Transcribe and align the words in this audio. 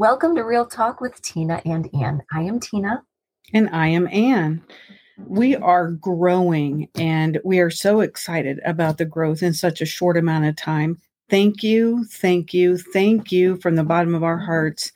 Welcome 0.00 0.34
to 0.36 0.44
Real 0.44 0.64
Talk 0.64 1.02
with 1.02 1.20
Tina 1.20 1.60
and 1.66 1.86
Ann. 1.94 2.22
I 2.32 2.40
am 2.40 2.58
Tina. 2.58 3.02
And 3.52 3.68
I 3.68 3.88
am 3.88 4.08
Ann. 4.08 4.64
We 5.18 5.56
are 5.56 5.90
growing 5.90 6.88
and 6.94 7.38
we 7.44 7.58
are 7.58 7.68
so 7.68 8.00
excited 8.00 8.60
about 8.64 8.96
the 8.96 9.04
growth 9.04 9.42
in 9.42 9.52
such 9.52 9.82
a 9.82 9.84
short 9.84 10.16
amount 10.16 10.46
of 10.46 10.56
time. 10.56 10.96
Thank 11.28 11.62
you, 11.62 12.06
thank 12.06 12.54
you, 12.54 12.78
thank 12.78 13.30
you 13.30 13.58
from 13.58 13.76
the 13.76 13.84
bottom 13.84 14.14
of 14.14 14.22
our 14.22 14.38
hearts 14.38 14.90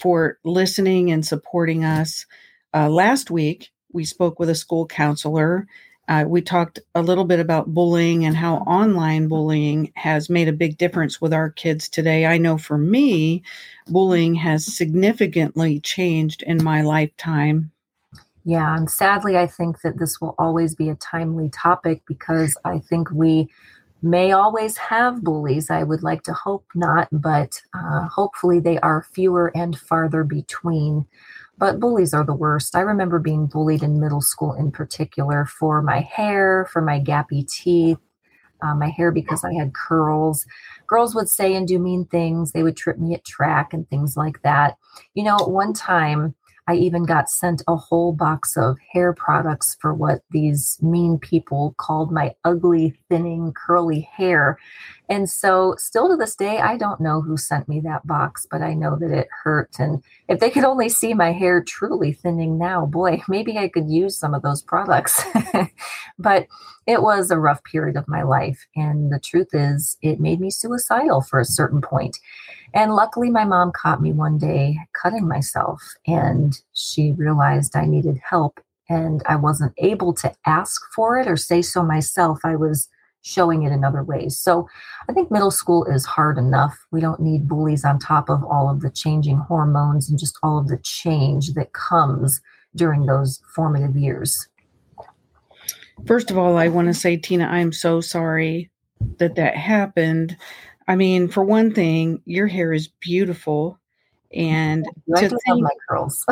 for 0.00 0.38
listening 0.42 1.12
and 1.12 1.24
supporting 1.24 1.84
us. 1.84 2.26
Uh, 2.74 2.88
last 2.88 3.30
week, 3.30 3.70
we 3.92 4.04
spoke 4.04 4.40
with 4.40 4.50
a 4.50 4.56
school 4.56 4.88
counselor 4.88 5.68
uh, 6.08 6.24
we 6.26 6.42
talked 6.42 6.80
a 6.94 7.02
little 7.02 7.24
bit 7.24 7.40
about 7.40 7.72
bullying 7.72 8.24
and 8.24 8.36
how 8.36 8.56
online 8.56 9.28
bullying 9.28 9.92
has 9.94 10.28
made 10.28 10.48
a 10.48 10.52
big 10.52 10.76
difference 10.76 11.20
with 11.20 11.32
our 11.32 11.50
kids 11.50 11.88
today. 11.88 12.26
I 12.26 12.38
know 12.38 12.58
for 12.58 12.76
me, 12.76 13.42
bullying 13.88 14.34
has 14.34 14.66
significantly 14.66 15.80
changed 15.80 16.42
in 16.42 16.62
my 16.62 16.82
lifetime. 16.82 17.70
Yeah, 18.44 18.76
and 18.76 18.90
sadly, 18.90 19.36
I 19.36 19.46
think 19.46 19.82
that 19.82 19.98
this 19.98 20.20
will 20.20 20.34
always 20.38 20.74
be 20.74 20.88
a 20.88 20.96
timely 20.96 21.48
topic 21.48 22.02
because 22.06 22.56
I 22.64 22.80
think 22.80 23.10
we 23.12 23.48
may 24.02 24.32
always 24.32 24.76
have 24.76 25.22
bullies. 25.22 25.70
I 25.70 25.84
would 25.84 26.02
like 26.02 26.24
to 26.24 26.32
hope 26.32 26.64
not, 26.74 27.08
but 27.12 27.62
uh, 27.72 28.08
hopefully 28.08 28.58
they 28.58 28.78
are 28.80 29.06
fewer 29.12 29.52
and 29.54 29.78
farther 29.78 30.24
between. 30.24 31.06
But 31.58 31.78
bullies 31.80 32.14
are 32.14 32.24
the 32.24 32.34
worst. 32.34 32.74
I 32.74 32.80
remember 32.80 33.18
being 33.18 33.46
bullied 33.46 33.82
in 33.82 34.00
middle 34.00 34.20
school 34.20 34.52
in 34.54 34.72
particular 34.72 35.44
for 35.46 35.82
my 35.82 36.00
hair, 36.00 36.68
for 36.72 36.82
my 36.82 36.98
gappy 36.98 37.48
teeth, 37.48 37.98
uh, 38.62 38.74
my 38.74 38.88
hair 38.88 39.12
because 39.12 39.44
I 39.44 39.52
had 39.54 39.74
curls. 39.74 40.46
Girls 40.86 41.14
would 41.14 41.28
say 41.28 41.54
and 41.54 41.66
do 41.66 41.78
mean 41.78 42.06
things. 42.06 42.52
They 42.52 42.62
would 42.62 42.76
trip 42.76 42.98
me 42.98 43.14
at 43.14 43.24
track 43.24 43.72
and 43.72 43.88
things 43.88 44.16
like 44.16 44.42
that. 44.42 44.76
You 45.14 45.24
know, 45.24 45.36
one 45.36 45.72
time 45.72 46.34
I 46.68 46.74
even 46.74 47.04
got 47.04 47.28
sent 47.28 47.62
a 47.66 47.74
whole 47.74 48.12
box 48.12 48.56
of 48.56 48.76
hair 48.92 49.12
products 49.12 49.76
for 49.80 49.92
what 49.92 50.20
these 50.30 50.78
mean 50.80 51.18
people 51.18 51.74
called 51.76 52.12
my 52.12 52.34
ugly, 52.44 52.94
thinning, 53.08 53.52
curly 53.52 54.08
hair. 54.16 54.58
And 55.08 55.28
so, 55.28 55.74
still 55.76 56.08
to 56.08 56.16
this 56.16 56.36
day, 56.36 56.58
I 56.58 56.76
don't 56.76 57.00
know 57.00 57.20
who 57.20 57.36
sent 57.36 57.68
me 57.68 57.80
that 57.80 58.06
box, 58.06 58.46
but 58.48 58.62
I 58.62 58.74
know 58.74 58.96
that 58.96 59.10
it 59.10 59.28
hurt. 59.42 59.70
And 59.80 60.04
if 60.28 60.38
they 60.38 60.50
could 60.50 60.64
only 60.64 60.88
see 60.88 61.14
my 61.14 61.32
hair 61.32 61.62
truly 61.62 62.12
thinning 62.12 62.58
now, 62.58 62.86
boy, 62.86 63.22
maybe 63.28 63.58
I 63.58 63.68
could 63.68 63.90
use 63.90 64.16
some 64.16 64.32
of 64.32 64.42
those 64.42 64.62
products. 64.62 65.22
but 66.18 66.46
it 66.86 67.02
was 67.02 67.30
a 67.30 67.38
rough 67.38 67.62
period 67.64 67.96
of 67.96 68.08
my 68.08 68.22
life. 68.22 68.66
And 68.76 69.12
the 69.12 69.20
truth 69.20 69.48
is, 69.52 69.96
it 70.00 70.20
made 70.20 70.40
me 70.40 70.50
suicidal 70.50 71.22
for 71.22 71.40
a 71.40 71.44
certain 71.44 71.80
point. 71.80 72.18
And 72.74 72.94
luckily, 72.94 73.30
my 73.30 73.44
mom 73.44 73.72
caught 73.72 74.00
me 74.00 74.12
one 74.12 74.38
day 74.38 74.78
cutting 75.00 75.28
myself, 75.28 75.82
and 76.06 76.58
she 76.72 77.12
realized 77.12 77.76
I 77.76 77.86
needed 77.86 78.20
help. 78.28 78.60
And 78.88 79.22
I 79.26 79.36
wasn't 79.36 79.72
able 79.78 80.12
to 80.14 80.32
ask 80.46 80.82
for 80.94 81.18
it 81.18 81.26
or 81.26 81.36
say 81.36 81.62
so 81.62 81.82
myself. 81.82 82.40
I 82.44 82.56
was 82.56 82.88
showing 83.22 83.62
it 83.62 83.72
in 83.72 83.84
other 83.84 84.02
ways. 84.02 84.36
So 84.36 84.68
I 85.08 85.12
think 85.12 85.30
middle 85.30 85.50
school 85.50 85.84
is 85.84 86.04
hard 86.04 86.38
enough. 86.38 86.76
We 86.90 87.00
don't 87.00 87.20
need 87.20 87.48
bullies 87.48 87.84
on 87.84 87.98
top 87.98 88.28
of 88.28 88.44
all 88.44 88.68
of 88.68 88.80
the 88.80 88.90
changing 88.90 89.38
hormones 89.38 90.10
and 90.10 90.18
just 90.18 90.38
all 90.42 90.58
of 90.58 90.68
the 90.68 90.78
change 90.78 91.54
that 91.54 91.72
comes 91.72 92.40
during 92.74 93.06
those 93.06 93.40
formative 93.54 93.96
years. 93.96 94.48
First 96.06 96.30
of 96.30 96.38
all, 96.38 96.56
I 96.56 96.68
want 96.68 96.88
to 96.88 96.94
say, 96.94 97.16
Tina, 97.16 97.46
I'm 97.46 97.72
so 97.72 98.00
sorry 98.00 98.70
that 99.18 99.36
that 99.36 99.56
happened. 99.56 100.36
I 100.92 100.94
mean, 100.94 101.28
for 101.28 101.42
one 101.42 101.72
thing, 101.72 102.20
your 102.26 102.46
hair 102.46 102.70
is 102.74 102.86
beautiful, 102.86 103.78
and 104.30 104.84
to 105.16 105.30
think, 105.30 105.62
my 105.62 105.70
curls. 105.88 106.22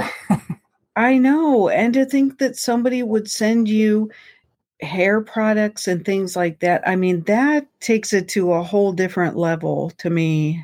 I 0.96 1.16
know, 1.16 1.70
and 1.70 1.94
to 1.94 2.04
think 2.04 2.40
that 2.40 2.56
somebody 2.56 3.02
would 3.02 3.30
send 3.30 3.70
you 3.70 4.10
hair 4.82 5.22
products 5.22 5.88
and 5.88 6.04
things 6.04 6.36
like 6.36 6.60
that. 6.60 6.86
I 6.86 6.94
mean, 6.96 7.22
that 7.22 7.68
takes 7.80 8.12
it 8.12 8.28
to 8.30 8.52
a 8.52 8.62
whole 8.62 8.92
different 8.92 9.34
level 9.34 9.92
to 9.96 10.10
me. 10.10 10.62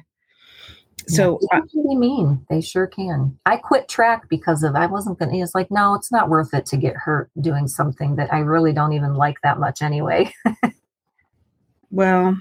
So 1.09 1.39
yeah, 1.51 1.61
really 1.75 1.97
mean. 1.97 2.45
They 2.51 2.61
sure 2.61 2.87
can. 2.87 3.39
I 3.47 3.57
quit 3.57 3.89
track 3.89 4.29
because 4.29 4.63
of 4.63 4.77
I 4.77 4.85
wasn't 4.85 5.19
gonna 5.19 5.43
it's 5.43 5.55
like, 5.55 5.71
no, 5.71 5.95
it's 5.95 6.13
not 6.13 6.29
worth 6.29 6.53
it 6.53 6.67
to 6.67 6.77
get 6.77 6.97
hurt 6.97 7.31
doing 7.41 7.67
something 7.67 8.17
that 8.17 8.31
I 8.31 8.41
really 8.41 8.75
don't 8.75 8.93
even 8.93 9.15
like 9.15 9.41
that 9.43 9.59
much 9.59 9.81
anyway. 9.81 10.31
well, 11.91 12.39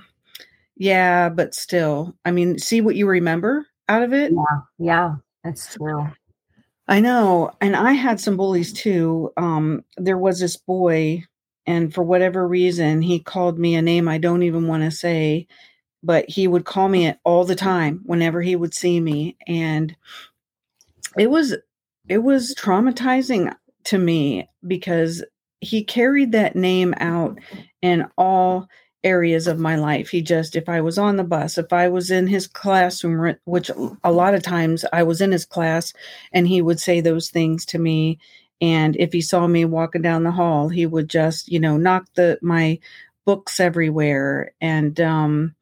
yeah, 0.75 1.29
but 1.29 1.55
still, 1.55 2.15
I 2.25 2.31
mean, 2.31 2.57
see 2.57 2.81
what 2.81 2.95
you 2.95 3.07
remember 3.07 3.65
out 3.87 4.03
of 4.03 4.13
it. 4.13 4.31
Yeah, 4.31 4.59
yeah, 4.77 5.15
that's 5.43 5.73
true. 5.75 6.07
I 6.87 6.99
know. 6.99 7.51
And 7.61 7.75
I 7.75 7.93
had 7.93 8.19
some 8.19 8.37
bullies 8.37 8.71
too. 8.73 9.31
Um, 9.37 9.83
there 9.97 10.17
was 10.17 10.39
this 10.39 10.57
boy, 10.57 11.23
and 11.65 11.93
for 11.93 12.03
whatever 12.03 12.47
reason, 12.47 13.01
he 13.01 13.19
called 13.19 13.57
me 13.57 13.75
a 13.75 13.81
name 13.81 14.07
I 14.07 14.17
don't 14.17 14.43
even 14.43 14.67
want 14.67 14.83
to 14.83 14.91
say, 14.91 15.47
but 16.03 16.29
he 16.29 16.47
would 16.47 16.65
call 16.65 16.89
me 16.89 17.07
it 17.07 17.19
all 17.23 17.45
the 17.45 17.55
time 17.55 18.01
whenever 18.05 18.41
he 18.41 18.55
would 18.55 18.73
see 18.73 18.99
me. 18.99 19.37
And 19.47 19.95
it 21.17 21.29
was 21.29 21.55
it 22.07 22.19
was 22.19 22.53
traumatizing 22.55 23.53
to 23.85 23.97
me 23.97 24.47
because 24.67 25.23
he 25.61 25.83
carried 25.83 26.33
that 26.33 26.55
name 26.55 26.93
out 26.97 27.39
in 27.81 28.05
all 28.17 28.67
areas 29.05 29.47
of 29.47 29.59
my 29.59 29.75
life. 29.75 30.09
He 30.09 30.21
just, 30.21 30.55
if 30.55 30.67
I 30.67 30.81
was 30.81 30.97
on 30.97 31.15
the 31.15 31.23
bus, 31.23 31.57
if 31.57 31.71
I 31.71 31.87
was 31.87 32.11
in 32.11 32.27
his 32.27 32.47
classroom, 32.47 33.35
which 33.45 33.69
a 34.03 34.11
lot 34.11 34.33
of 34.33 34.43
times 34.43 34.83
I 34.91 35.03
was 35.03 35.21
in 35.21 35.31
his 35.31 35.45
class, 35.45 35.93
and 36.33 36.47
he 36.47 36.61
would 36.61 36.79
say 36.79 36.99
those 36.99 37.29
things 37.29 37.65
to 37.67 37.79
me. 37.79 38.19
And 38.59 38.95
if 38.97 39.13
he 39.13 39.21
saw 39.21 39.47
me 39.47 39.63
walking 39.63 40.01
down 40.01 40.23
the 40.23 40.31
hall, 40.31 40.69
he 40.69 40.85
would 40.85 41.09
just, 41.09 41.47
you 41.47 41.59
know, 41.59 41.77
knock 41.77 42.07
the 42.15 42.39
my 42.41 42.79
books 43.25 43.59
everywhere. 43.59 44.53
And 44.59 44.99
um, 44.99 45.55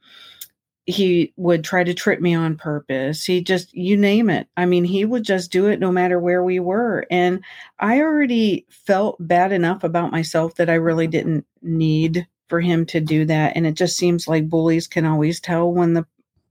he 0.86 1.34
would 1.36 1.64
try 1.64 1.84
to 1.84 1.94
trip 1.94 2.22
me 2.22 2.34
on 2.34 2.56
purpose. 2.56 3.24
He 3.25 3.42
just, 3.42 3.74
you 3.74 3.98
name 3.98 4.30
it. 4.30 4.48
I 4.56 4.66
mean, 4.66 4.84
he 4.84 5.06
would 5.06 5.24
just 5.24 5.52
do 5.52 5.68
it 5.68 5.80
no 5.80 5.92
matter 5.92 6.20
where 6.20 6.44
we 6.44 6.60
were. 6.60 7.06
And 7.10 7.44
I 7.80 8.02
already 8.02 8.66
felt 8.70 9.18
bad 9.20 9.52
enough 9.52 9.84
about 9.84 10.12
myself 10.12 10.56
that 10.56 10.70
I 10.70 10.75
really 10.75 11.08
didn't 11.08 11.46
need 11.62 12.28
for 12.48 12.62
him 12.62 12.86
to 12.88 13.00
do 13.00 13.26
that. 13.26 13.54
And 13.56 13.66
it 13.66 13.76
just 13.76 13.98
seems 13.98 14.28
like 14.28 14.50
bullies 14.50 14.88
can 14.88 15.06
always 15.06 15.40
tell 15.40 15.72
when 15.72 15.94
the 15.94 16.06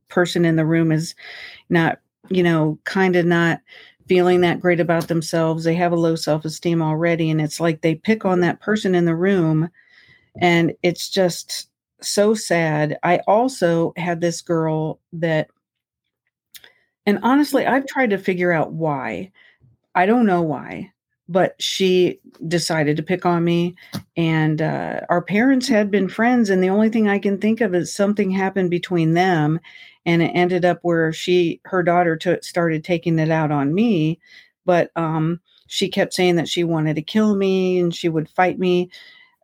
person 0.08 0.44
in 0.44 0.56
the 0.56 0.66
room 0.66 0.92
is 0.92 1.14
not, 1.68 1.98
you 2.28 2.42
know, 2.42 2.78
kind 2.84 3.16
of 3.16 3.26
not 3.26 3.60
feeling 4.08 4.40
that 4.40 4.60
great 4.60 4.80
about 4.80 5.08
themselves. 5.08 5.64
They 5.64 5.74
have 5.74 5.92
a 5.92 5.96
low 5.96 6.16
self 6.16 6.44
esteem 6.44 6.82
already. 6.82 7.30
And 7.30 7.40
it's 7.40 7.60
like 7.60 7.80
they 7.80 7.94
pick 7.94 8.24
on 8.24 8.40
that 8.40 8.60
person 8.60 8.94
in 8.94 9.04
the 9.04 9.16
room. 9.16 9.70
And 10.40 10.74
it's 10.82 11.08
just 11.08 11.68
so 12.00 12.34
sad. 12.34 12.98
I 13.02 13.18
also 13.26 13.92
had 13.96 14.20
this 14.20 14.40
girl 14.40 14.98
that, 15.14 15.48
and 17.06 17.18
honestly, 17.22 17.66
I've 17.66 17.86
tried 17.86 18.10
to 18.10 18.18
figure 18.18 18.52
out 18.52 18.72
why. 18.72 19.32
I 19.94 20.06
don't 20.06 20.26
know 20.26 20.42
why 20.42 20.91
but 21.32 21.60
she 21.60 22.20
decided 22.46 22.96
to 22.96 23.02
pick 23.02 23.24
on 23.24 23.42
me. 23.42 23.74
And 24.16 24.60
uh, 24.60 25.00
our 25.08 25.22
parents 25.22 25.66
had 25.66 25.90
been 25.90 26.08
friends 26.08 26.50
and 26.50 26.62
the 26.62 26.68
only 26.68 26.90
thing 26.90 27.08
i 27.08 27.18
can 27.18 27.38
think 27.38 27.60
of 27.60 27.74
is 27.74 27.92
something 27.92 28.30
happened 28.30 28.70
between 28.70 29.14
them 29.14 29.58
and 30.04 30.22
it 30.22 30.32
ended 30.34 30.64
up 30.64 30.78
where 30.82 31.12
she 31.12 31.60
her 31.64 31.82
daughter 31.82 32.16
took 32.16 32.44
started 32.44 32.84
taking 32.84 33.18
it 33.18 33.30
out 33.30 33.50
on 33.50 33.74
me. 33.74 34.20
But 34.64 34.90
um, 34.94 35.40
she 35.66 35.88
kept 35.88 36.12
saying 36.12 36.36
that 36.36 36.48
she 36.48 36.64
wanted 36.64 36.96
to 36.96 37.02
kill 37.02 37.34
me 37.34 37.78
and 37.78 37.94
she 37.94 38.08
would 38.08 38.28
fight 38.28 38.58
me 38.58 38.90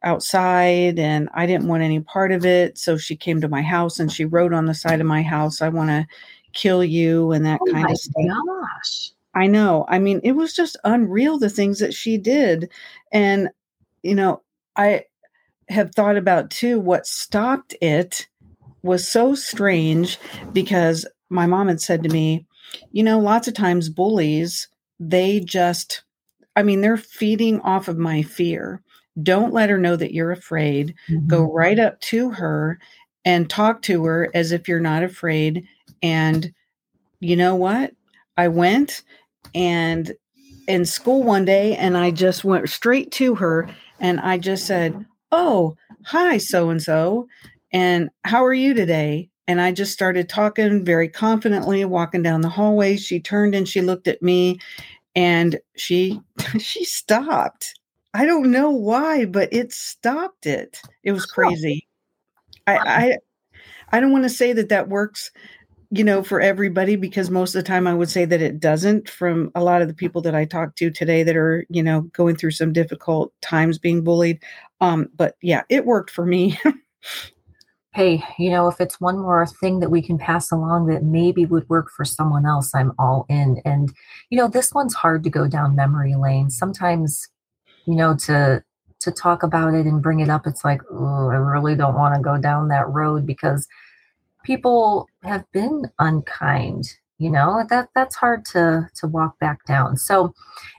outside 0.04 0.96
and 0.96 1.28
i 1.34 1.44
didn't 1.44 1.66
want 1.66 1.82
any 1.82 2.00
part 2.00 2.30
of 2.32 2.44
it. 2.44 2.78
So 2.78 2.96
she 2.98 3.16
came 3.16 3.40
to 3.40 3.48
my 3.48 3.62
house 3.62 3.98
and 3.98 4.12
she 4.12 4.24
wrote 4.24 4.52
on 4.52 4.66
the 4.66 4.74
side 4.74 5.00
of 5.00 5.06
my 5.06 5.22
house. 5.22 5.62
I 5.62 5.70
want 5.70 5.90
to 5.90 6.06
kill 6.52 6.84
you 6.84 7.32
and 7.32 7.44
that 7.46 7.60
oh 7.62 7.72
kind 7.72 7.90
of 7.90 7.96
stuff. 7.96 8.14
gosh 8.46 9.12
I 9.34 9.46
know. 9.46 9.84
I 9.88 9.98
mean, 9.98 10.20
it 10.24 10.32
was 10.32 10.54
just 10.54 10.76
unreal 10.84 11.38
the 11.38 11.50
things 11.50 11.78
that 11.80 11.94
she 11.94 12.18
did. 12.18 12.70
And, 13.12 13.50
you 14.02 14.14
know, 14.14 14.42
I 14.76 15.04
have 15.68 15.94
thought 15.94 16.16
about 16.16 16.50
too 16.50 16.80
what 16.80 17.06
stopped 17.06 17.74
it 17.80 18.26
was 18.82 19.06
so 19.06 19.34
strange 19.34 20.18
because 20.52 21.06
my 21.30 21.46
mom 21.46 21.68
had 21.68 21.80
said 21.80 22.02
to 22.02 22.08
me, 22.08 22.46
you 22.92 23.02
know, 23.02 23.18
lots 23.18 23.48
of 23.48 23.54
times 23.54 23.88
bullies, 23.88 24.68
they 24.98 25.40
just, 25.40 26.02
I 26.56 26.62
mean, 26.62 26.80
they're 26.80 26.96
feeding 26.96 27.60
off 27.60 27.88
of 27.88 27.98
my 27.98 28.22
fear. 28.22 28.82
Don't 29.22 29.52
let 29.52 29.70
her 29.70 29.78
know 29.78 29.96
that 29.96 30.14
you're 30.14 30.32
afraid. 30.32 30.94
Mm-hmm. 31.08 31.26
Go 31.26 31.52
right 31.52 31.78
up 31.78 32.00
to 32.02 32.30
her 32.30 32.78
and 33.24 33.50
talk 33.50 33.82
to 33.82 34.04
her 34.04 34.30
as 34.32 34.52
if 34.52 34.68
you're 34.68 34.80
not 34.80 35.02
afraid. 35.02 35.66
And 36.02 36.52
you 37.20 37.36
know 37.36 37.56
what? 37.56 37.92
I 38.38 38.48
went 38.48 39.02
and 39.54 40.12
in 40.68 40.86
school 40.86 41.24
one 41.24 41.44
day 41.44 41.76
and 41.76 41.96
I 41.96 42.12
just 42.12 42.44
went 42.44 42.68
straight 42.70 43.10
to 43.12 43.34
her 43.34 43.68
and 44.00 44.20
I 44.20 44.38
just 44.38 44.64
said, 44.66 45.04
"Oh, 45.32 45.76
hi 46.04 46.38
so 46.38 46.70
and 46.70 46.80
so 46.82 47.28
and 47.72 48.08
how 48.24 48.44
are 48.44 48.54
you 48.54 48.72
today?" 48.74 49.28
and 49.48 49.60
I 49.62 49.72
just 49.72 49.92
started 49.92 50.28
talking 50.28 50.84
very 50.84 51.08
confidently, 51.08 51.84
walking 51.86 52.22
down 52.22 52.42
the 52.42 52.50
hallway. 52.50 52.96
She 52.98 53.18
turned 53.18 53.54
and 53.54 53.66
she 53.66 53.80
looked 53.80 54.06
at 54.06 54.22
me 54.22 54.60
and 55.16 55.58
she 55.76 56.20
she 56.58 56.84
stopped. 56.84 57.74
I 58.14 58.24
don't 58.24 58.50
know 58.52 58.70
why, 58.70 59.24
but 59.24 59.52
it 59.52 59.72
stopped 59.72 60.46
it. 60.46 60.80
It 61.02 61.12
was 61.12 61.26
crazy. 61.26 61.88
I 62.68 62.78
I, 62.78 63.18
I 63.90 64.00
don't 64.00 64.12
want 64.12 64.24
to 64.24 64.30
say 64.30 64.52
that 64.52 64.68
that 64.68 64.88
works 64.88 65.30
you 65.90 66.04
know, 66.04 66.22
for 66.22 66.40
everybody, 66.40 66.96
because 66.96 67.30
most 67.30 67.54
of 67.54 67.62
the 67.62 67.68
time 67.68 67.86
I 67.86 67.94
would 67.94 68.10
say 68.10 68.24
that 68.26 68.42
it 68.42 68.60
doesn't 68.60 69.08
from 69.08 69.50
a 69.54 69.62
lot 69.62 69.80
of 69.80 69.88
the 69.88 69.94
people 69.94 70.20
that 70.22 70.34
I 70.34 70.44
talk 70.44 70.76
to 70.76 70.90
today 70.90 71.22
that 71.22 71.36
are, 71.36 71.64
you 71.70 71.82
know, 71.82 72.02
going 72.12 72.36
through 72.36 72.50
some 72.50 72.72
difficult 72.72 73.32
times 73.40 73.78
being 73.78 74.04
bullied. 74.04 74.42
Um, 74.80 75.08
but 75.16 75.36
yeah, 75.40 75.62
it 75.70 75.86
worked 75.86 76.10
for 76.10 76.26
me. 76.26 76.58
hey, 77.94 78.22
you 78.38 78.50
know, 78.50 78.68
if 78.68 78.80
it's 78.80 79.00
one 79.00 79.18
more 79.18 79.46
thing 79.46 79.80
that 79.80 79.90
we 79.90 80.02
can 80.02 80.18
pass 80.18 80.50
along 80.50 80.86
that 80.88 81.04
maybe 81.04 81.46
would 81.46 81.68
work 81.70 81.90
for 81.96 82.04
someone 82.04 82.44
else, 82.44 82.70
I'm 82.74 82.92
all 82.98 83.24
in. 83.30 83.60
And, 83.64 83.90
you 84.28 84.38
know, 84.38 84.46
this 84.46 84.74
one's 84.74 84.94
hard 84.94 85.24
to 85.24 85.30
go 85.30 85.48
down 85.48 85.74
memory 85.74 86.14
lane. 86.16 86.50
Sometimes, 86.50 87.28
you 87.86 87.94
know, 87.94 88.14
to 88.26 88.62
to 89.00 89.12
talk 89.12 89.44
about 89.44 89.74
it 89.74 89.86
and 89.86 90.02
bring 90.02 90.20
it 90.20 90.28
up, 90.28 90.46
it's 90.46 90.64
like, 90.64 90.82
oh, 90.90 91.30
I 91.30 91.36
really 91.36 91.76
don't 91.76 91.94
want 91.94 92.16
to 92.16 92.20
go 92.20 92.36
down 92.36 92.68
that 92.68 92.88
road 92.88 93.24
because 93.24 93.66
people 94.48 95.06
have 95.22 95.44
been 95.52 95.82
unkind 95.98 96.96
you 97.18 97.30
know 97.30 97.64
that 97.68 97.88
that's 97.96 98.14
hard 98.14 98.44
to 98.44 98.88
to 98.94 99.06
walk 99.08 99.38
back 99.40 99.64
down. 99.66 99.96
So 99.96 100.32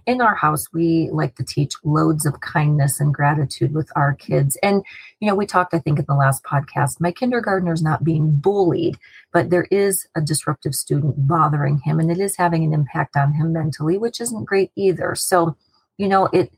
in 0.05 0.21
our 0.21 0.35
house 0.35 0.67
we 0.73 1.09
like 1.11 1.35
to 1.35 1.43
teach 1.43 1.73
loads 1.83 2.25
of 2.25 2.39
kindness 2.39 3.01
and 3.01 3.13
gratitude 3.13 3.73
with 3.73 3.91
our 3.95 4.13
kids. 4.15 4.57
And 4.63 4.83
you 5.19 5.27
know 5.27 5.35
we 5.35 5.45
talked 5.45 5.73
i 5.73 5.79
think 5.79 5.99
in 5.99 6.05
the 6.07 6.15
last 6.15 6.43
podcast 6.45 7.01
my 7.01 7.11
kindergartner's 7.11 7.83
not 7.83 8.05
being 8.05 8.31
bullied 8.31 8.97
but 9.33 9.49
there 9.49 9.67
is 9.69 10.07
a 10.15 10.21
disruptive 10.21 10.73
student 10.73 11.27
bothering 11.27 11.79
him 11.79 11.99
and 11.99 12.09
it 12.09 12.19
is 12.19 12.37
having 12.37 12.63
an 12.63 12.73
impact 12.73 13.17
on 13.17 13.33
him 13.33 13.51
mentally 13.51 13.97
which 13.97 14.21
isn't 14.21 14.45
great 14.45 14.71
either. 14.77 15.15
So 15.15 15.57
you 15.97 16.07
know 16.07 16.27
it 16.27 16.53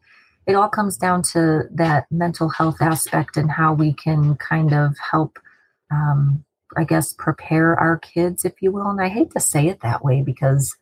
it 0.45 0.55
all 0.55 0.69
comes 0.69 0.95
down 0.95 1.23
to 1.33 1.63
that 1.71 2.05
mental 2.11 2.49
health 2.49 2.81
aspect 2.81 3.35
and 3.35 3.49
how 3.49 3.73
we 3.73 3.93
can 3.93 4.35
kind 4.35 4.73
of 4.73 4.95
help 5.11 5.39
um, 5.89 6.45
I 6.77 6.83
guess, 6.83 7.13
prepare 7.13 7.75
our 7.79 7.97
kids, 7.97 8.45
if 8.45 8.53
you 8.61 8.71
will. 8.71 8.89
And 8.89 9.01
I 9.01 9.09
hate 9.09 9.31
to 9.31 9.39
say 9.39 9.67
it 9.67 9.81
that 9.81 10.03
way 10.03 10.21
because 10.21 10.75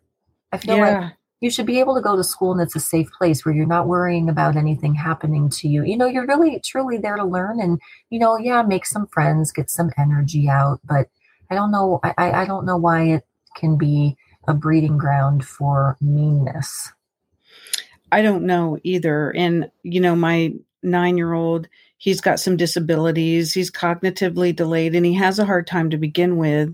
I 0.51 0.57
feel 0.57 0.77
yeah. 0.77 0.99
like 0.99 1.13
you 1.41 1.49
should 1.49 1.65
be 1.65 1.79
able 1.79 1.95
to 1.95 2.01
go 2.01 2.15
to 2.15 2.23
school 2.23 2.51
and 2.51 2.61
it's 2.61 2.75
a 2.75 2.79
safe 2.79 3.09
place 3.17 3.45
where 3.45 3.55
you're 3.55 3.65
not 3.65 3.87
worrying 3.87 4.29
about 4.29 4.55
anything 4.55 4.93
happening 4.93 5.49
to 5.49 5.67
you. 5.67 5.83
You 5.83 5.97
know, 5.97 6.05
you're 6.05 6.27
really 6.27 6.59
truly 6.63 6.97
there 6.97 7.15
to 7.15 7.23
learn 7.23 7.61
and, 7.61 7.79
you 8.09 8.19
know, 8.19 8.37
yeah, 8.37 8.61
make 8.61 8.85
some 8.85 9.07
friends, 9.07 9.51
get 9.51 9.69
some 9.69 9.91
energy 9.97 10.49
out. 10.49 10.79
But 10.83 11.07
I 11.49 11.55
don't 11.55 11.71
know, 11.71 11.99
I, 12.03 12.13
I 12.17 12.45
don't 12.45 12.65
know 12.65 12.77
why 12.77 13.03
it 13.03 13.23
can 13.55 13.77
be 13.77 14.17
a 14.47 14.53
breeding 14.53 14.97
ground 14.97 15.45
for 15.45 15.97
meanness. 16.01 16.91
I 18.11 18.21
don't 18.21 18.45
know 18.45 18.77
either. 18.83 19.31
And, 19.31 19.71
you 19.83 20.01
know, 20.01 20.15
my 20.15 20.53
nine 20.83 21.17
year 21.17 21.33
old, 21.33 21.67
he's 21.99 22.21
got 22.21 22.39
some 22.39 22.57
disabilities 22.57 23.53
he's 23.53 23.69
cognitively 23.69 24.55
delayed 24.55 24.95
and 24.95 25.05
he 25.05 25.13
has 25.13 25.37
a 25.37 25.45
hard 25.45 25.67
time 25.67 25.89
to 25.91 25.97
begin 25.97 26.37
with. 26.37 26.73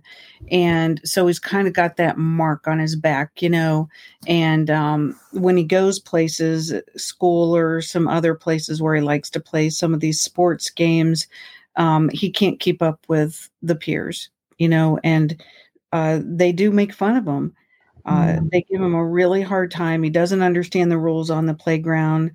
And 0.50 1.01
so 1.04 1.27
he's 1.27 1.39
kind 1.39 1.68
of 1.68 1.74
got 1.74 1.98
that 1.98 2.18
mark 2.18 2.68
on 2.68 2.80
his 2.80 2.95
back 2.95 3.42
you 3.42 3.50
know? 3.50 3.89
And 4.27 4.69
um, 4.69 5.19
when 5.31 5.57
he 5.57 5.66
goes 5.66 6.00
places 6.00 6.74
school 6.95 7.56
or 7.56 7.81
some 7.81 8.07
other 8.07 8.33
places 8.33 8.81
where 8.81 8.95
he 8.95 9.01
likes 9.01 9.30
to 9.31 9.39
play 9.42 9.69
some 9.69 9.94
of 9.94 10.00
these 10.00 10.22
sports 10.22 10.69
games 10.69 11.28
um, 11.75 12.10
he 12.13 12.31
can't 12.31 12.62
keep 12.62 12.81
up 12.81 13.04
with 13.10 13.50
the 13.62 13.75
peers 13.75 14.30
you 14.57 14.69
know? 14.69 15.00
And 15.04 15.44
uh, 15.92 16.19
they 16.24 16.51
do 16.51 16.71
make 16.71 16.94
fun 16.94 17.18
of 17.18 17.25
him. 17.25 17.54
Uh, 18.06 18.36
mm. 18.38 18.51
they 18.51 18.62
give 18.62 18.80
him 18.80 18.94
a 18.94 19.06
really 19.06 19.42
hard 19.42 19.71
time. 19.71 20.04
He 20.04 20.12
doesn't 20.12 20.44
understand 20.44 20.92
the 20.92 20.98
rules 20.98 21.31
on 21.31 21.48
the 21.48 21.56
playground. 21.56 22.31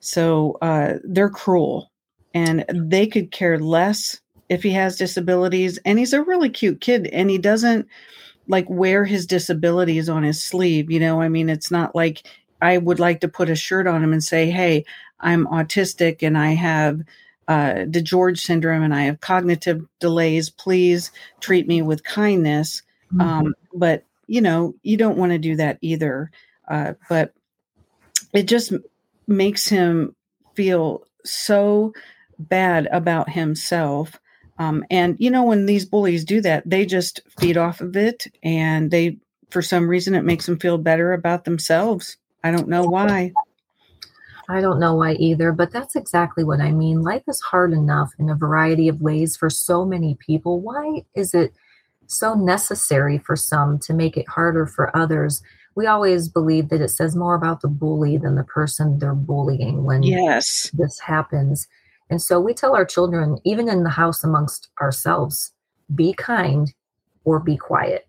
So 0.00 0.58
uh, 0.60 0.94
they're 1.04 1.30
cruel 1.30 1.89
and 2.34 2.64
they 2.72 3.06
could 3.06 3.30
care 3.30 3.58
less 3.58 4.20
if 4.48 4.62
he 4.62 4.70
has 4.70 4.96
disabilities 4.96 5.78
and 5.84 5.98
he's 5.98 6.12
a 6.12 6.22
really 6.22 6.50
cute 6.50 6.80
kid 6.80 7.06
and 7.08 7.30
he 7.30 7.38
doesn't 7.38 7.86
like 8.48 8.68
wear 8.68 9.04
his 9.04 9.26
disabilities 9.26 10.08
on 10.08 10.22
his 10.22 10.42
sleeve 10.42 10.90
you 10.90 10.98
know 10.98 11.20
i 11.20 11.28
mean 11.28 11.48
it's 11.48 11.70
not 11.70 11.94
like 11.94 12.26
i 12.60 12.78
would 12.78 12.98
like 12.98 13.20
to 13.20 13.28
put 13.28 13.50
a 13.50 13.54
shirt 13.54 13.86
on 13.86 14.02
him 14.02 14.12
and 14.12 14.24
say 14.24 14.50
hey 14.50 14.84
i'm 15.20 15.46
autistic 15.46 16.22
and 16.22 16.36
i 16.36 16.52
have 16.52 17.00
uh, 17.50 17.84
DiGeorge 17.86 18.38
syndrome 18.38 18.84
and 18.84 18.94
I 18.94 19.02
have 19.02 19.20
cognitive 19.20 19.84
delays. 19.98 20.48
Please 20.50 21.10
treat 21.40 21.66
me 21.66 21.82
with 21.82 22.04
kindness. 22.04 22.82
Mm-hmm. 23.12 23.20
Um, 23.20 23.54
but 23.74 24.04
you 24.28 24.40
know, 24.40 24.72
you 24.84 24.96
don't 24.96 25.16
want 25.16 25.32
to 25.32 25.38
do 25.38 25.56
that 25.56 25.76
either. 25.80 26.30
Uh, 26.68 26.94
but 27.08 27.34
it 28.32 28.44
just 28.44 28.72
makes 29.26 29.68
him 29.68 30.14
feel 30.54 31.02
so 31.24 31.92
bad 32.48 32.88
about 32.92 33.30
himself. 33.30 34.18
Um, 34.58 34.84
and 34.90 35.16
you 35.18 35.30
know, 35.30 35.44
when 35.44 35.66
these 35.66 35.84
bullies 35.84 36.24
do 36.24 36.40
that, 36.42 36.68
they 36.68 36.84
just 36.84 37.20
feed 37.38 37.56
off 37.56 37.80
of 37.80 37.96
it, 37.96 38.26
and 38.42 38.90
they, 38.90 39.18
for 39.50 39.62
some 39.62 39.88
reason, 39.88 40.14
it 40.14 40.24
makes 40.24 40.46
them 40.46 40.58
feel 40.58 40.78
better 40.78 41.12
about 41.12 41.44
themselves. 41.44 42.16
I 42.44 42.50
don't 42.50 42.68
know 42.68 42.84
why. 42.84 43.32
I 44.50 44.60
don't 44.60 44.80
know 44.80 44.96
why 44.96 45.12
either, 45.12 45.52
but 45.52 45.70
that's 45.70 45.94
exactly 45.94 46.42
what 46.42 46.60
I 46.60 46.72
mean. 46.72 47.02
Life 47.02 47.22
is 47.28 47.40
hard 47.40 47.72
enough 47.72 48.10
in 48.18 48.28
a 48.28 48.34
variety 48.34 48.88
of 48.88 49.00
ways 49.00 49.36
for 49.36 49.48
so 49.48 49.84
many 49.84 50.16
people. 50.16 50.60
Why 50.60 51.04
is 51.14 51.34
it 51.34 51.54
so 52.08 52.34
necessary 52.34 53.18
for 53.18 53.36
some 53.36 53.78
to 53.78 53.94
make 53.94 54.16
it 54.16 54.28
harder 54.28 54.66
for 54.66 54.94
others? 54.96 55.40
We 55.76 55.86
always 55.86 56.28
believe 56.28 56.68
that 56.70 56.80
it 56.80 56.90
says 56.90 57.14
more 57.14 57.36
about 57.36 57.60
the 57.60 57.68
bully 57.68 58.16
than 58.16 58.34
the 58.34 58.42
person 58.44 58.98
they're 58.98 59.14
bullying 59.14 59.84
when 59.84 60.02
yes. 60.02 60.68
this 60.74 60.98
happens. 60.98 61.68
And 62.10 62.20
so 62.20 62.40
we 62.40 62.52
tell 62.52 62.74
our 62.74 62.84
children, 62.84 63.38
even 63.44 63.68
in 63.68 63.84
the 63.84 63.90
house 63.90 64.24
amongst 64.24 64.68
ourselves, 64.80 65.52
be 65.94 66.12
kind 66.12 66.72
or 67.24 67.38
be 67.40 67.56
quiet. 67.56 68.08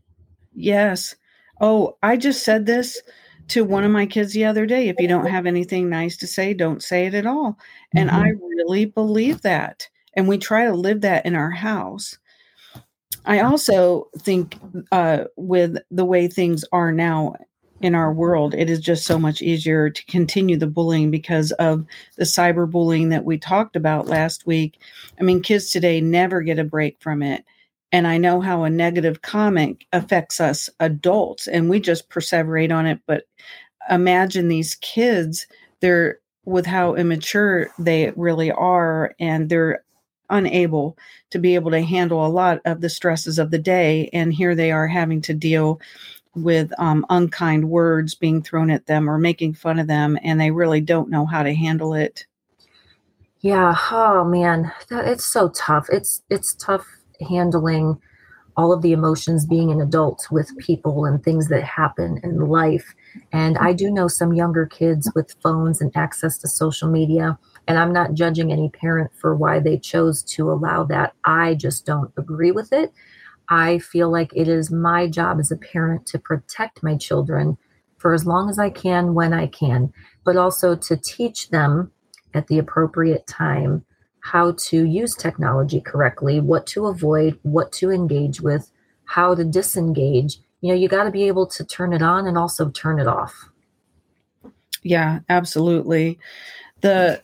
Yes. 0.53 1.15
Oh, 1.59 1.97
I 2.01 2.17
just 2.17 2.43
said 2.43 2.65
this 2.65 3.01
to 3.49 3.63
one 3.63 3.83
of 3.83 3.91
my 3.91 4.05
kids 4.05 4.33
the 4.33 4.45
other 4.45 4.65
day. 4.65 4.89
If 4.89 4.95
you 4.99 5.07
don't 5.07 5.25
have 5.29 5.45
anything 5.45 5.89
nice 5.89 6.17
to 6.17 6.27
say, 6.27 6.53
don't 6.53 6.83
say 6.83 7.05
it 7.05 7.13
at 7.13 7.27
all. 7.27 7.57
And 7.95 8.09
mm-hmm. 8.09 8.19
I 8.19 8.29
really 8.29 8.85
believe 8.85 9.41
that. 9.41 9.87
And 10.15 10.27
we 10.27 10.37
try 10.37 10.65
to 10.65 10.73
live 10.73 11.01
that 11.01 11.25
in 11.25 11.35
our 11.35 11.51
house. 11.51 12.17
I 13.25 13.41
also 13.41 14.09
think 14.17 14.57
uh, 14.91 15.25
with 15.37 15.77
the 15.91 16.05
way 16.05 16.27
things 16.27 16.65
are 16.71 16.91
now 16.91 17.35
in 17.81 17.95
our 17.95 18.13
world, 18.13 18.53
it 18.53 18.69
is 18.69 18.79
just 18.79 19.05
so 19.05 19.19
much 19.19 19.41
easier 19.41 19.89
to 19.89 20.05
continue 20.05 20.57
the 20.57 20.67
bullying 20.67 21.11
because 21.11 21.51
of 21.53 21.85
the 22.17 22.23
cyberbullying 22.23 23.09
that 23.09 23.25
we 23.25 23.37
talked 23.37 23.75
about 23.75 24.07
last 24.07 24.45
week. 24.45 24.79
I 25.19 25.23
mean, 25.23 25.41
kids 25.41 25.71
today 25.71 26.01
never 26.01 26.41
get 26.41 26.59
a 26.59 26.63
break 26.63 26.97
from 26.99 27.21
it. 27.21 27.43
And 27.91 28.07
I 28.07 28.17
know 28.17 28.39
how 28.39 28.63
a 28.63 28.69
negative 28.69 29.21
comment 29.21 29.83
affects 29.91 30.39
us 30.39 30.69
adults, 30.79 31.47
and 31.47 31.69
we 31.69 31.79
just 31.79 32.09
perseverate 32.09 32.73
on 32.73 32.85
it. 32.85 32.99
But 33.05 33.23
imagine 33.89 34.47
these 34.47 34.75
kids, 34.75 35.47
they're 35.81 36.19
with 36.45 36.65
how 36.65 36.95
immature 36.95 37.69
they 37.77 38.11
really 38.15 38.51
are, 38.51 39.13
and 39.19 39.49
they're 39.49 39.83
unable 40.29 40.97
to 41.29 41.39
be 41.39 41.55
able 41.55 41.71
to 41.71 41.81
handle 41.81 42.25
a 42.25 42.29
lot 42.29 42.61
of 42.65 42.81
the 42.81 42.89
stresses 42.89 43.37
of 43.37 43.51
the 43.51 43.59
day. 43.59 44.09
And 44.13 44.33
here 44.33 44.55
they 44.55 44.71
are 44.71 44.87
having 44.87 45.21
to 45.23 45.33
deal 45.33 45.81
with 46.35 46.71
um, 46.79 47.05
unkind 47.09 47.69
words 47.69 48.15
being 48.15 48.41
thrown 48.41 48.69
at 48.69 48.85
them 48.85 49.09
or 49.09 49.17
making 49.17 49.53
fun 49.53 49.79
of 49.79 49.87
them, 49.87 50.17
and 50.23 50.39
they 50.39 50.51
really 50.51 50.81
don't 50.81 51.09
know 51.09 51.25
how 51.25 51.43
to 51.43 51.53
handle 51.53 51.93
it. 51.93 52.25
Yeah. 53.41 53.75
Oh 53.91 54.23
man, 54.23 54.71
that, 54.89 55.07
it's 55.07 55.25
so 55.25 55.49
tough. 55.49 55.87
It's 55.91 56.21
it's 56.29 56.53
tough 56.53 56.85
handling 57.27 57.99
all 58.57 58.73
of 58.73 58.81
the 58.81 58.91
emotions 58.91 59.45
being 59.45 59.71
an 59.71 59.81
adult 59.81 60.27
with 60.29 60.55
people 60.57 61.05
and 61.05 61.23
things 61.23 61.47
that 61.47 61.63
happen 61.63 62.19
in 62.23 62.49
life. 62.49 62.93
And 63.31 63.57
I 63.57 63.73
do 63.73 63.89
know 63.89 64.07
some 64.07 64.33
younger 64.33 64.65
kids 64.65 65.11
with 65.15 65.35
phones 65.41 65.81
and 65.81 65.91
access 65.95 66.37
to 66.39 66.47
social 66.47 66.89
media. 66.89 67.37
And 67.67 67.77
I'm 67.77 67.93
not 67.93 68.13
judging 68.13 68.51
any 68.51 68.69
parent 68.69 69.11
for 69.15 69.35
why 69.35 69.59
they 69.59 69.77
chose 69.77 70.21
to 70.23 70.51
allow 70.51 70.83
that. 70.85 71.13
I 71.23 71.55
just 71.55 71.85
don't 71.85 72.11
agree 72.17 72.51
with 72.51 72.73
it. 72.73 72.91
I 73.51 73.79
feel 73.79 74.09
like 74.09 74.31
it 74.33 74.47
is 74.47 74.71
my 74.71 75.07
job 75.07 75.37
as 75.37 75.51
a 75.51 75.57
parent 75.57 76.05
to 76.07 76.17
protect 76.17 76.81
my 76.81 76.95
children 76.95 77.57
for 77.97 78.13
as 78.13 78.25
long 78.25 78.49
as 78.49 78.57
I 78.57 78.69
can 78.69 79.13
when 79.13 79.33
I 79.33 79.47
can, 79.47 79.93
but 80.23 80.37
also 80.37 80.73
to 80.75 80.95
teach 80.95 81.49
them 81.49 81.91
at 82.33 82.47
the 82.47 82.57
appropriate 82.57 83.27
time 83.27 83.83
how 84.21 84.53
to 84.53 84.85
use 84.85 85.15
technology 85.15 85.81
correctly, 85.81 86.39
what 86.39 86.65
to 86.67 86.87
avoid, 86.87 87.37
what 87.41 87.73
to 87.73 87.91
engage 87.91 88.39
with, 88.39 88.71
how 89.03 89.35
to 89.35 89.43
disengage. 89.43 90.37
You 90.61 90.69
know, 90.69 90.79
you 90.79 90.87
got 90.87 91.03
to 91.03 91.11
be 91.11 91.27
able 91.27 91.47
to 91.47 91.65
turn 91.65 91.91
it 91.91 92.01
on 92.01 92.27
and 92.27 92.37
also 92.37 92.69
turn 92.69 92.99
it 92.99 93.07
off. 93.07 93.49
Yeah, 94.81 95.19
absolutely. 95.27 96.17
The 96.79 97.21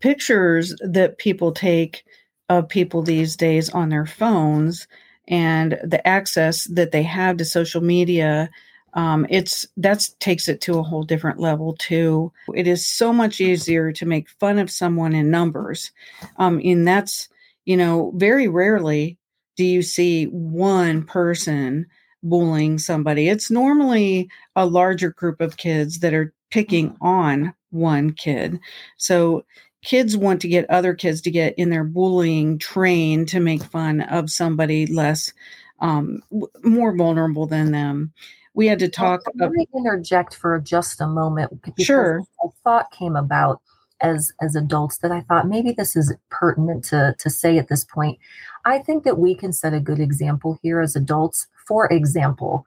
pictures 0.00 0.74
that 0.80 1.18
people 1.18 1.52
take 1.52 2.04
of 2.48 2.68
people 2.68 3.02
these 3.02 3.36
days 3.36 3.70
on 3.70 3.90
their 3.90 4.06
phones 4.06 4.88
and 5.30 5.78
the 5.82 6.06
access 6.06 6.64
that 6.64 6.92
they 6.92 7.02
have 7.02 7.38
to 7.38 7.44
social 7.44 7.80
media 7.80 8.50
um, 8.94 9.24
it's 9.30 9.68
that 9.76 10.08
takes 10.18 10.48
it 10.48 10.60
to 10.62 10.80
a 10.80 10.82
whole 10.82 11.04
different 11.04 11.38
level 11.38 11.76
too. 11.78 12.32
It 12.56 12.66
is 12.66 12.84
so 12.84 13.12
much 13.12 13.40
easier 13.40 13.92
to 13.92 14.04
make 14.04 14.28
fun 14.28 14.58
of 14.58 14.68
someone 14.68 15.14
in 15.14 15.30
numbers 15.30 15.92
um, 16.38 16.60
and 16.64 16.86
that's 16.86 17.28
you 17.66 17.76
know 17.76 18.12
very 18.16 18.48
rarely 18.48 19.16
do 19.56 19.64
you 19.64 19.82
see 19.82 20.24
one 20.24 21.04
person 21.04 21.86
bullying 22.22 22.78
somebody. 22.78 23.28
It's 23.28 23.50
normally 23.50 24.28
a 24.56 24.66
larger 24.66 25.10
group 25.10 25.40
of 25.40 25.56
kids 25.56 26.00
that 26.00 26.14
are 26.14 26.32
picking 26.50 26.96
on 27.00 27.54
one 27.70 28.12
kid. 28.12 28.58
So 28.96 29.44
kids 29.82 30.16
want 30.16 30.40
to 30.42 30.48
get 30.48 30.68
other 30.70 30.94
kids 30.94 31.20
to 31.22 31.30
get 31.30 31.54
in 31.58 31.70
their 31.70 31.84
bullying 31.84 32.58
train 32.58 33.26
to 33.26 33.40
make 33.40 33.62
fun 33.62 34.02
of 34.02 34.30
somebody 34.30 34.86
less 34.86 35.32
um, 35.80 36.22
w- 36.30 36.48
more 36.62 36.94
vulnerable 36.94 37.46
than 37.46 37.72
them 37.72 38.12
we 38.54 38.66
had 38.66 38.78
to 38.80 38.88
talk. 38.88 39.22
Let 39.36 39.52
me 39.52 39.66
interject 39.74 40.34
for 40.34 40.58
just 40.60 41.00
a 41.00 41.06
moment. 41.06 41.60
Sure. 41.78 42.22
A 42.42 42.48
thought 42.64 42.90
came 42.90 43.16
about 43.16 43.60
as 44.00 44.32
as 44.40 44.56
adults 44.56 44.98
that 44.98 45.12
I 45.12 45.20
thought 45.22 45.46
maybe 45.46 45.72
this 45.72 45.94
is 45.94 46.14
pertinent 46.30 46.84
to 46.84 47.14
to 47.18 47.30
say 47.30 47.58
at 47.58 47.68
this 47.68 47.84
point. 47.84 48.18
I 48.64 48.78
think 48.78 49.04
that 49.04 49.18
we 49.18 49.34
can 49.34 49.52
set 49.52 49.74
a 49.74 49.80
good 49.80 50.00
example 50.00 50.58
here 50.62 50.80
as 50.80 50.96
adults. 50.96 51.46
For 51.66 51.90
example, 51.92 52.66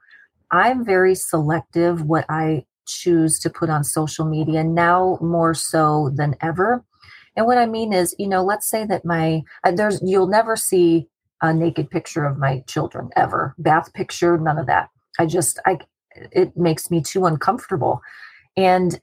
I'm 0.50 0.84
very 0.84 1.14
selective 1.14 2.02
what 2.02 2.24
I 2.28 2.64
choose 2.86 3.38
to 3.40 3.50
put 3.50 3.70
on 3.70 3.84
social 3.84 4.24
media 4.24 4.64
now 4.64 5.18
more 5.20 5.54
so 5.54 6.10
than 6.14 6.36
ever. 6.40 6.84
And 7.36 7.46
what 7.46 7.58
I 7.58 7.66
mean 7.66 7.92
is, 7.92 8.14
you 8.18 8.28
know, 8.28 8.42
let's 8.44 8.68
say 8.68 8.84
that 8.86 9.04
my 9.04 9.42
uh, 9.64 9.72
there's 9.72 10.00
you'll 10.02 10.28
never 10.28 10.56
see 10.56 11.08
a 11.42 11.52
naked 11.52 11.90
picture 11.90 12.24
of 12.24 12.38
my 12.38 12.60
children 12.66 13.10
ever, 13.16 13.54
bath 13.58 13.92
picture, 13.92 14.38
none 14.38 14.58
of 14.58 14.66
that. 14.66 14.88
I 15.18 15.26
just 15.26 15.58
I 15.66 15.78
it 16.14 16.56
makes 16.56 16.90
me 16.90 17.02
too 17.02 17.26
uncomfortable. 17.26 18.00
And 18.56 19.00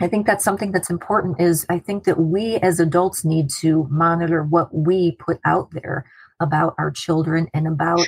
I 0.00 0.08
think 0.08 0.26
that's 0.26 0.44
something 0.44 0.72
that's 0.72 0.90
important 0.90 1.40
is 1.40 1.64
I 1.70 1.78
think 1.78 2.04
that 2.04 2.20
we 2.20 2.56
as 2.56 2.80
adults 2.80 3.24
need 3.24 3.48
to 3.60 3.86
monitor 3.90 4.42
what 4.42 4.74
we 4.74 5.12
put 5.12 5.40
out 5.44 5.70
there 5.72 6.04
about 6.40 6.74
our 6.78 6.90
children 6.90 7.48
and 7.54 7.66
about. 7.66 8.06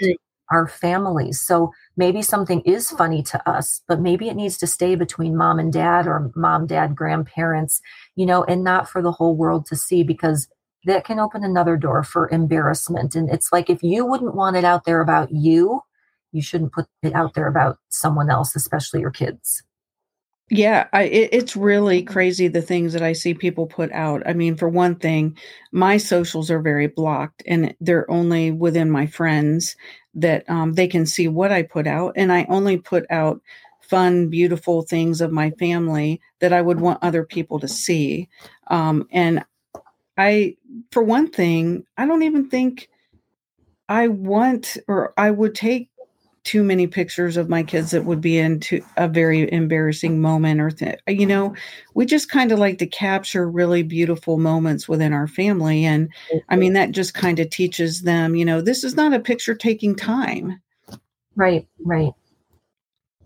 Our 0.51 0.67
families. 0.67 1.41
So 1.41 1.73
maybe 1.97 2.23
something 2.23 2.61
is 2.63 2.91
funny 2.91 3.23
to 3.25 3.51
us, 3.51 3.83
but 3.89 4.01
maybe 4.01 4.29
it 4.29 4.37
needs 4.37 4.59
to 4.59 4.67
stay 4.67 4.95
between 4.95 5.37
mom 5.37 5.59
and 5.59 5.73
dad 5.73 6.07
or 6.07 6.31
mom, 6.35 6.67
dad, 6.67 6.95
grandparents, 6.97 7.81
you 8.17 8.27
know, 8.27 8.45
and 8.45 8.65
not 8.65 8.89
for 8.89 9.03
the 9.03 9.13
whole 9.13 9.37
world 9.37 9.67
to 9.67 9.77
see 9.77 10.03
because 10.03 10.49
that 10.85 11.05
can 11.05 11.19
open 11.19 11.45
another 11.45 11.77
door 11.77 12.03
for 12.03 12.29
embarrassment. 12.31 13.15
And 13.15 13.29
it's 13.31 13.53
like 13.53 13.69
if 13.69 13.83
you 13.83 14.07
wouldn't 14.07 14.35
want 14.35 14.57
it 14.57 14.65
out 14.65 14.85
there 14.85 15.01
about 15.01 15.31
you, 15.33 15.83
you 16.33 16.43
shouldn't 16.43 16.73
put 16.73 16.87
it 17.03 17.15
out 17.15 17.35
there 17.35 17.47
about 17.47 17.79
someone 17.89 18.31
else, 18.31 18.55
especially 18.55 19.01
your 19.01 19.11
kids. 19.11 19.63
Yeah, 20.51 20.87
I, 20.95 21.03
it, 21.05 21.29
it's 21.33 21.57
really 21.57 22.03
crazy 22.03 22.49
the 22.49 22.63
things 22.63 22.95
that 22.95 23.03
I 23.03 23.13
see 23.13 23.35
people 23.35 23.67
put 23.67 23.93
out. 23.93 24.23
I 24.25 24.33
mean, 24.33 24.57
for 24.57 24.69
one 24.69 24.97
thing, 24.97 25.37
my 25.73 25.99
socials 25.99 26.51
are 26.51 26.61
very 26.61 26.87
blocked, 26.87 27.43
and 27.47 27.75
they're 27.81 28.11
only 28.11 28.51
within 28.51 28.91
my 28.91 29.07
friends 29.07 29.77
that 30.21 30.49
um, 30.49 30.75
they 30.75 30.89
can 30.89 31.07
see 31.07 31.29
what 31.29 31.53
I 31.53 31.63
put 31.63 31.87
out, 31.87 32.15
and 32.17 32.33
I 32.33 32.47
only 32.49 32.79
put 32.79 33.07
out 33.11 33.41
fun, 33.81 34.29
beautiful 34.29 34.83
things 34.83 35.21
of 35.21 35.33
my 35.33 35.51
family 35.53 36.21
that 36.41 36.53
I 36.53 36.61
would 36.63 36.81
want 36.81 37.03
other 37.03 37.25
people 37.25 37.59
to 37.61 37.69
see. 37.69 38.29
Um, 38.69 39.09
and 39.11 39.45
I, 40.17 40.57
for 40.93 41.03
one 41.03 41.31
thing, 41.31 41.85
I 41.97 42.07
don't 42.07 42.23
even 42.23 42.51
think 42.51 42.89
I 43.89 44.09
want 44.09 44.77
or 44.89 45.15
I 45.17 45.31
would 45.31 45.55
take 45.55 45.91
too 46.49 46.65
many 46.65 46.87
pictures 46.87 47.37
of 47.37 47.51
my 47.51 47.63
kids 47.63 47.91
that 47.91 48.07
would 48.07 48.23
be 48.23 48.39
into 48.39 48.83
a 48.97 49.07
very 49.07 49.53
embarrassing 49.53 50.19
moment 50.19 50.63
or 50.63 50.71
th- 50.71 50.99
you 51.07 51.27
know 51.27 51.55
we 51.93 52.07
just 52.07 52.31
kind 52.31 52.51
of 52.53 52.59
like 52.59 52.79
to 52.79 52.87
capture 52.87 53.47
really 53.47 53.83
beautiful 53.83 54.39
moments 54.39 54.89
within 54.89 55.13
our 55.13 55.29
family. 55.29 55.85
And 55.85 56.09
i 56.49 56.57
mean 56.57 56.73
that 56.73 56.93
just 56.93 57.13
kind 57.13 57.39
of 57.39 57.51
teaches 57.51 58.01
them 58.01 58.35
you 58.35 58.47
know 58.47 58.63
this 58.63 58.83
is 58.83 58.95
not 58.97 59.13
a 59.13 59.21
picture 59.21 59.55
taking 59.55 59.95
time. 59.95 60.59
Right 61.37 61.69
right, 61.85 62.15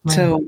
right. 0.02 0.12
so 0.12 0.44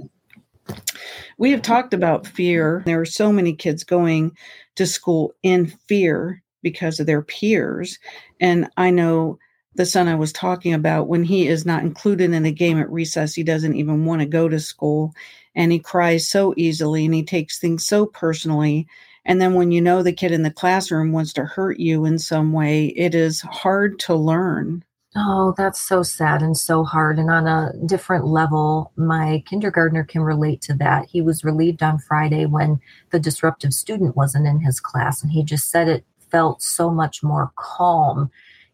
we 1.39 1.53
have 1.53 1.63
talked 1.63 1.95
about 1.95 2.27
fear. 2.27 2.83
There 2.87 3.01
are 3.01 3.07
so 3.07 3.31
many 3.31 3.55
kids 3.55 3.85
going 3.85 4.37
to 4.75 4.85
school 4.85 5.33
in 5.45 5.67
fear 5.87 6.43
because 6.61 6.99
of 6.99 7.07
their 7.07 7.23
peers. 7.23 8.01
And 8.41 8.69
i 8.77 8.91
know 8.91 9.39
the 9.75 9.87
son 9.87 10.09
I 10.09 10.15
was 10.15 10.33
talking 10.33 10.73
about, 10.73 11.09
when 11.09 11.25
he 11.25 11.49
is 11.49 11.67
not 11.67 11.83
included 11.83 12.33
in 12.33 12.45
a 12.45 12.53
game 12.53 12.79
at 12.79 12.91
recess, 12.91 13.35
he 13.35 13.43
doesn't 13.43 13.75
even 13.75 14.05
want 14.05 14.21
to 14.21 14.27
go 14.27 14.49
to 14.49 14.61
school 14.61 15.15
and 15.55 15.73
he 15.73 15.79
cries 15.79 16.29
so 16.29 16.55
easily 16.57 17.05
and 17.05 17.15
he 17.15 17.25
takes 17.25 17.59
things 17.59 17.87
so 17.87 18.07
personally. 18.07 18.87
And 19.25 19.41
then 19.41 19.55
when 19.55 19.73
you 19.73 19.81
know 19.81 20.03
the 20.03 20.13
kid 20.13 20.33
in 20.33 20.43
the 20.43 20.51
classroom 20.51 21.13
wants 21.13 21.33
to 21.35 21.45
hurt 21.45 21.79
you 21.79 22.05
in 22.05 22.19
some 22.19 22.53
way, 22.53 22.87
it 22.87 23.15
is 23.15 23.41
hard 23.41 23.99
to 24.01 24.15
learn. 24.15 24.85
Oh, 25.17 25.55
that's 25.57 25.81
so 25.81 26.03
sad 26.03 26.43
and 26.43 26.57
so 26.57 26.83
hard. 26.83 27.19
And 27.19 27.31
on 27.31 27.47
a 27.47 27.73
different 27.87 28.27
level, 28.27 28.93
my 28.97 29.45
kindergartner 29.47 30.03
can 30.05 30.23
relate 30.23 30.61
to 30.63 30.75
that. 30.75 31.07
He 31.09 31.21
was 31.23 31.45
relieved 31.45 31.85
on 31.85 32.01
Friday 32.01 32.47
when 32.47 32.81
the 33.11 33.21
disruptive 33.21 33.73
student 33.73 34.17
wasn't 34.17 34.49
in 34.49 34.59
his 34.59 34.81
class, 34.81 35.23
and 35.23 35.31
he 35.31 35.45
just 35.45 35.71
said 35.71 35.89
it 35.89 36.05
felt 36.31 36.63
so 36.63 36.91
much 36.91 37.23
more 37.23 37.53
calm 37.55 38.29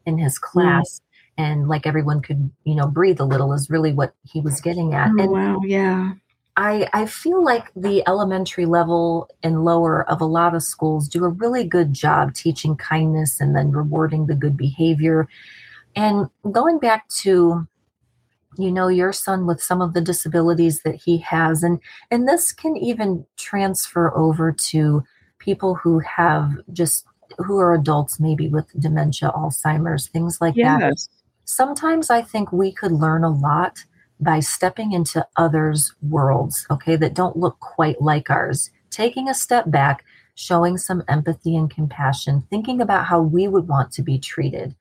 in 0.06 0.18
his 0.18 0.38
class 0.38 1.00
mm. 1.00 1.44
and 1.44 1.68
like 1.68 1.86
everyone 1.86 2.20
could 2.20 2.50
you 2.64 2.74
know 2.74 2.86
breathe 2.86 3.20
a 3.20 3.24
little 3.24 3.52
is 3.52 3.70
really 3.70 3.92
what 3.92 4.14
he 4.24 4.40
was 4.40 4.60
getting 4.60 4.94
at 4.94 5.10
oh, 5.10 5.22
and 5.22 5.30
wow 5.30 5.60
yeah 5.64 6.12
I, 6.56 6.88
I 6.92 7.06
feel 7.06 7.42
like 7.42 7.72
the 7.74 8.02
elementary 8.06 8.66
level 8.66 9.30
and 9.42 9.64
lower 9.64 10.08
of 10.10 10.20
a 10.20 10.26
lot 10.26 10.54
of 10.54 10.62
schools 10.62 11.08
do 11.08 11.24
a 11.24 11.30
really 11.30 11.64
good 11.64 11.94
job 11.94 12.34
teaching 12.34 12.76
kindness 12.76 13.40
and 13.40 13.56
then 13.56 13.70
rewarding 13.70 14.26
the 14.26 14.34
good 14.34 14.58
behavior. 14.58 15.26
And 15.96 16.28
going 16.50 16.78
back 16.78 17.08
to, 17.20 17.66
you 18.58 18.70
know, 18.70 18.88
your 18.88 19.12
son 19.12 19.46
with 19.46 19.62
some 19.62 19.80
of 19.80 19.94
the 19.94 20.00
disabilities 20.00 20.82
that 20.82 20.96
he 20.96 21.16
has, 21.18 21.62
and 21.62 21.80
and 22.10 22.28
this 22.28 22.52
can 22.52 22.76
even 22.76 23.24
transfer 23.36 24.14
over 24.16 24.52
to 24.52 25.02
people 25.38 25.76
who 25.76 26.00
have 26.00 26.52
just 26.72 27.06
who 27.38 27.58
are 27.58 27.74
adults, 27.74 28.20
maybe 28.20 28.48
with 28.48 28.66
dementia, 28.78 29.32
Alzheimer's, 29.34 30.08
things 30.08 30.40
like 30.40 30.56
yes. 30.56 30.80
that. 30.80 30.96
Sometimes 31.44 32.10
I 32.10 32.22
think 32.22 32.52
we 32.52 32.72
could 32.72 32.92
learn 32.92 33.24
a 33.24 33.30
lot 33.30 33.84
by 34.20 34.40
stepping 34.40 34.92
into 34.92 35.26
others' 35.36 35.94
worlds, 36.02 36.66
okay, 36.70 36.96
that 36.96 37.14
don't 37.14 37.36
look 37.36 37.58
quite 37.60 38.00
like 38.00 38.30
ours. 38.30 38.70
Taking 38.90 39.28
a 39.28 39.34
step 39.34 39.70
back, 39.70 40.04
showing 40.34 40.76
some 40.76 41.02
empathy 41.08 41.56
and 41.56 41.70
compassion, 41.70 42.42
thinking 42.50 42.80
about 42.80 43.06
how 43.06 43.20
we 43.20 43.48
would 43.48 43.68
want 43.68 43.92
to 43.92 44.02
be 44.02 44.18
treated. 44.18 44.74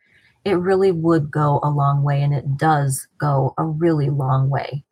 It 0.46 0.54
really 0.54 0.92
would 0.92 1.32
go 1.32 1.60
a 1.64 1.70
long 1.70 2.04
way, 2.04 2.22
and 2.22 2.34
it 2.34 2.58
does 2.58 3.08
go 3.18 3.54
a 3.58 3.64
really 3.64 4.10
long 4.10 4.50
way. 4.50 4.84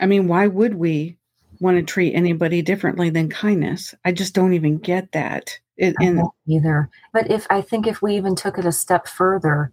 I 0.00 0.06
mean, 0.06 0.28
why 0.28 0.46
would 0.46 0.74
we 0.74 1.16
want 1.60 1.76
to 1.76 1.82
treat 1.82 2.14
anybody 2.14 2.62
differently 2.62 3.10
than 3.10 3.30
kindness? 3.30 3.94
I 4.04 4.12
just 4.12 4.34
don't 4.34 4.52
even 4.52 4.78
get 4.78 5.12
that. 5.12 5.58
It, 5.76 5.94
and 6.00 6.22
either. 6.46 6.88
But 7.12 7.30
if 7.30 7.46
I 7.50 7.60
think 7.60 7.86
if 7.86 8.00
we 8.00 8.16
even 8.16 8.34
took 8.34 8.58
it 8.58 8.64
a 8.64 8.72
step 8.72 9.06
further 9.06 9.72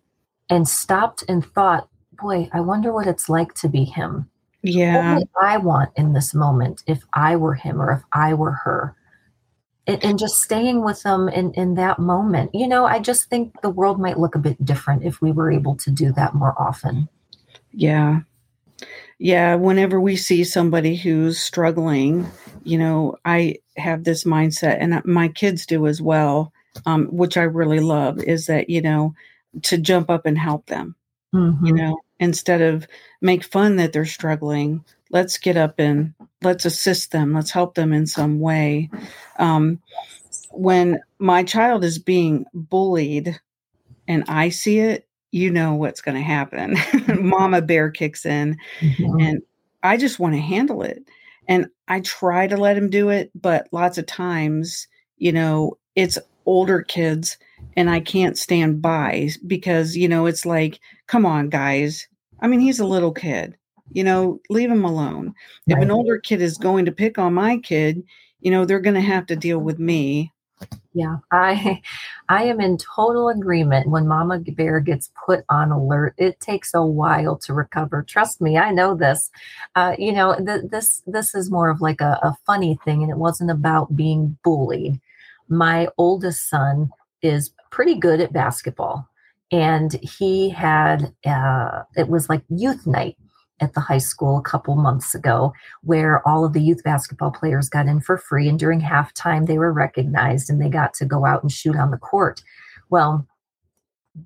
and 0.50 0.68
stopped 0.68 1.24
and 1.30 1.46
thought, 1.46 1.88
boy, 2.22 2.50
I 2.54 2.60
wonder 2.60 2.92
what 2.92 3.08
it's 3.08 3.30
like 3.30 3.54
to 3.56 3.70
be 3.70 3.86
him. 3.86 4.30
Yeah. 4.62 5.14
What 5.14 5.20
would 5.20 5.30
I 5.42 5.58
want 5.58 5.92
in 5.96 6.14
this 6.14 6.34
moment 6.34 6.84
if 6.88 7.04
I 7.14 7.36
were 7.36 7.54
him 7.54 7.82
or 7.82 7.92
if 7.92 8.02
I 8.12 8.34
were 8.34 8.52
her? 8.52 8.96
And, 9.88 10.04
and 10.04 10.20
just 10.20 10.42
staying 10.42 10.84
with 10.84 11.04
them 11.04 11.28
in, 11.28 11.54
in 11.54 11.76
that 11.76 12.00
moment. 12.00 12.52
You 12.54 12.68
know, 12.68 12.86
I 12.86 13.00
just 13.00 13.30
think 13.30 13.62
the 13.62 13.70
world 13.70 14.00
might 14.00 14.20
look 14.20 14.36
a 14.36 14.40
bit 14.40 14.64
different 14.64 15.04
if 15.04 15.22
we 15.22 15.32
were 15.32 15.52
able 15.52 15.76
to 15.78 15.92
do 15.92 16.14
that 16.14 16.34
more 16.34 16.54
often. 16.58 17.10
Yeah. 17.72 18.22
Yeah. 19.20 19.56
Whenever 19.56 20.00
we 20.00 20.16
see 20.16 20.44
somebody 20.44 20.96
who's 20.96 21.40
struggling, 21.40 22.30
you 22.64 22.78
know, 22.78 23.18
I 23.26 23.58
have 23.78 24.04
this 24.04 24.24
mindset, 24.24 24.78
and 24.80 25.04
my 25.06 25.28
kids 25.28 25.66
do 25.66 25.88
as 25.88 26.02
well, 26.02 26.54
um, 26.86 27.08
which 27.08 27.38
I 27.38 27.44
really 27.44 27.80
love, 27.80 28.20
is 28.24 28.48
that, 28.48 28.70
you 28.70 28.82
know, 28.82 29.16
to 29.64 29.78
jump 29.78 30.10
up 30.10 30.26
and 30.26 30.38
help 30.38 30.66
them, 30.68 30.96
mm-hmm. 31.34 31.66
you 31.66 31.74
know, 31.74 32.00
instead 32.20 32.62
of 32.62 32.88
make 33.22 33.44
fun 33.44 33.76
that 33.78 33.94
they're 33.94 34.06
struggling, 34.06 34.84
let's 35.12 35.38
get 35.38 35.58
up 35.58 35.80
and 35.80 36.14
let's 36.42 36.66
assist 36.66 37.12
them, 37.12 37.34
let's 37.34 37.52
help 37.52 37.76
them 37.76 37.94
in 37.94 38.08
some 38.08 38.40
way. 38.40 38.90
Um, 39.38 39.82
when 40.52 41.02
my 41.20 41.44
child 41.44 41.84
is 41.84 42.00
being 42.00 42.46
bullied 42.54 43.40
and 44.08 44.24
I 44.28 44.50
see 44.50 44.80
it, 44.80 45.08
you 45.32 45.50
know 45.50 45.74
what's 45.74 46.02
going 46.02 46.16
to 46.16 46.22
happen. 46.22 46.78
Mama 47.20 47.62
bear 47.62 47.90
kicks 47.90 48.26
in, 48.26 48.58
mm-hmm. 48.80 49.20
and 49.20 49.42
I 49.82 49.98
just 49.98 50.20
want 50.20 50.36
to 50.36 50.40
handle 50.40 50.84
it. 50.84 51.04
And 51.48 51.68
I 51.88 52.00
try 52.02 52.48
to 52.48 52.58
let 52.58 52.78
him 52.78 52.90
do 52.90 53.10
it, 53.10 53.32
but 53.36 53.68
lots 53.72 53.98
of 53.98 54.06
times, 54.06 54.88
you 55.18 55.32
know, 55.32 55.78
it's 55.96 56.18
older 56.46 56.82
kids 56.82 57.38
and 57.76 57.90
I 57.90 58.00
can't 58.00 58.38
stand 58.38 58.82
by 58.82 59.30
because, 59.48 59.96
you 59.96 60.08
know, 60.08 60.26
it's 60.26 60.46
like, 60.46 60.80
come 61.08 61.26
on, 61.26 61.50
guys, 61.50 62.08
I 62.42 62.48
mean, 62.48 62.60
he's 62.60 62.80
a 62.80 62.86
little 62.86 63.14
kid. 63.14 63.56
You 63.92 64.04
know, 64.04 64.40
leave 64.50 64.72
him 64.72 64.86
alone. 64.86 65.36
If 65.68 65.78
an 65.78 65.92
older 65.92 66.18
kid 66.18 66.42
is 66.42 66.58
going 66.58 66.86
to 66.86 66.92
pick 66.92 67.20
on 67.20 67.36
my 67.36 67.58
kid, 67.58 68.02
you 68.40 68.50
know, 68.50 68.66
they're 68.66 68.80
going 68.80 68.96
to 68.96 69.02
have 69.02 69.28
to 69.28 69.36
deal 69.36 69.60
with 69.60 69.78
me. 69.78 70.33
Yeah, 70.94 71.18
I 71.32 71.82
I 72.30 72.44
am 72.44 72.62
in 72.62 72.78
total 72.78 73.30
agreement 73.30 73.90
when 73.90 74.08
Mama 74.08 74.40
Bear 74.40 74.80
gets 74.80 75.12
put 75.26 75.44
on 75.50 75.72
alert. 75.72 76.14
It 76.18 76.40
takes 76.40 76.74
a 76.74 76.86
while 76.86 77.38
to 77.40 77.54
recover. 77.54 78.04
Trust 78.04 78.42
me, 78.42 78.58
I 78.58 78.72
know 78.72 78.96
this. 78.96 79.32
Uh, 79.76 79.96
you 79.98 80.12
know, 80.14 80.36
th- 80.36 80.70
this 80.70 81.02
this 81.08 81.36
is 81.36 81.52
more 81.52 81.70
of 81.70 81.82
like 81.82 82.02
a, 82.02 82.20
a 82.24 82.36
funny 82.46 82.80
thing, 82.86 83.02
and 83.02 83.12
it 83.12 83.18
wasn't 83.18 83.52
about 83.52 83.96
being 83.96 84.38
bullied. 84.44 85.00
My 85.50 85.88
oldest 85.98 86.50
son 86.50 86.90
is 87.22 87.52
pretty 87.72 87.96
good 87.96 88.22
at 88.22 88.34
basketball, 88.34 89.08
and 89.52 89.94
he 90.02 90.50
had 90.50 91.14
uh, 91.26 91.84
it 91.96 92.08
was 92.08 92.30
like 92.30 92.44
youth 92.50 92.86
night 92.86 93.18
at 93.64 93.74
the 93.74 93.80
high 93.80 93.98
school 93.98 94.38
a 94.38 94.42
couple 94.42 94.76
months 94.76 95.16
ago 95.16 95.54
where 95.82 96.26
all 96.28 96.46
of 96.46 96.54
the 96.54 96.62
youth 96.62 96.84
basketball 96.84 97.32
players 97.32 97.70
got 97.70 97.88
in 97.88 98.00
for 98.00 98.18
free 98.18 98.48
and 98.48 98.60
during 98.60 98.82
halftime 98.82 99.48
they 99.48 99.58
were 99.58 99.74
recognized 99.74 100.50
and 100.50 100.62
they 100.62 100.70
got 100.70 100.94
to 100.94 101.06
go 101.06 101.26
out 101.26 101.42
and 101.42 101.52
shoot 101.52 101.76
on 101.76 101.92
the 101.92 101.98
court. 101.98 102.42
Well 102.90 103.28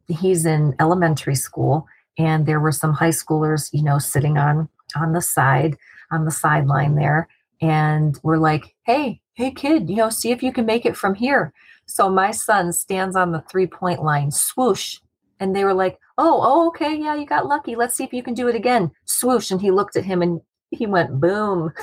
he's 0.08 0.46
in 0.46 0.76
elementary 0.80 1.36
school 1.36 1.88
and 2.18 2.46
there 2.46 2.60
were 2.60 2.74
some 2.74 2.94
high 2.94 3.10
schoolers 3.10 3.70
you 3.72 3.84
know 3.84 4.00
sitting 4.00 4.38
on 4.38 4.68
on 4.96 5.14
the 5.14 5.22
side 5.22 5.78
on 6.12 6.26
the 6.26 6.32
sideline 6.32 6.96
there 6.96 7.30
and 7.62 8.20
we're 8.24 8.38
like 8.38 8.76
hey 8.86 9.22
hey 9.36 9.52
kid 9.52 9.90
you 9.90 9.96
know 9.96 10.10
see 10.10 10.32
if 10.32 10.44
you 10.44 10.52
can 10.52 10.66
make 10.66 10.86
it 10.86 10.98
from 10.98 11.16
here. 11.16 11.54
So 11.86 12.10
my 12.10 12.32
son 12.32 12.74
stands 12.74 13.16
on 13.16 13.32
the 13.32 13.42
three 13.50 13.68
point 13.68 14.04
line 14.04 14.32
swoosh 14.32 15.00
and 15.40 15.56
they 15.56 15.64
were 15.64 15.74
like 15.74 16.00
oh 16.18 16.40
oh 16.44 16.68
okay 16.68 16.96
yeah 16.96 17.16
you 17.16 17.26
got 17.26 17.46
lucky 17.46 17.76
let's 17.76 17.96
see 17.96 18.04
if 18.04 18.14
you 18.14 18.24
can 18.24 18.34
do 18.34 18.48
it 18.48 18.56
again 18.56 18.92
swoosh 19.06 19.52
and 19.52 19.62
he 19.62 19.72
looked 19.72 19.96
at 19.96 20.06
him 20.06 20.22
and 20.22 20.42
he 20.72 20.86
went 20.86 21.20
boom 21.20 21.72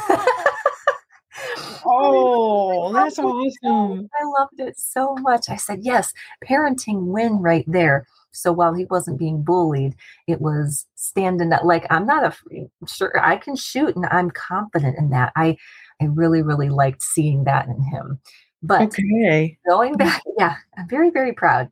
Oh, 1.87 2.93
that's 2.93 3.19
awesome. 3.19 4.09
I 4.21 4.25
loved 4.39 4.59
it 4.61 4.79
so 4.79 5.15
much. 5.17 5.49
I 5.49 5.57
said, 5.57 5.81
yes, 5.83 6.13
parenting 6.45 7.07
win 7.07 7.39
right 7.39 7.65
there. 7.67 8.07
So 8.33 8.53
while 8.53 8.75
he 8.75 8.85
wasn't 8.87 9.19
being 9.19 9.43
bullied, 9.43 9.95
it 10.27 10.41
was 10.41 10.87
standing 10.95 11.53
up 11.53 11.63
like 11.65 11.87
I'm 11.91 12.07
not 12.07 12.25
afraid. 12.25 12.69
Sure, 12.87 13.13
I 13.23 13.37
can 13.37 13.55
shoot 13.55 13.95
and 13.95 14.07
I'm 14.07 14.31
confident 14.31 14.99
in 14.99 15.11
that. 15.11 15.33
I 15.37 15.57
I 16.01 16.07
really, 16.07 16.43
really 16.43 16.69
liked 16.69 17.03
seeing 17.03 17.45
that 17.45 17.69
in 17.69 17.81
him. 17.83 18.19
But 18.63 18.83
Okay. 18.83 19.57
going 19.69 19.95
back, 19.97 20.23
yeah, 20.39 20.57
I'm 20.77 20.89
very, 20.89 21.11
very 21.11 21.33
proud. 21.33 21.69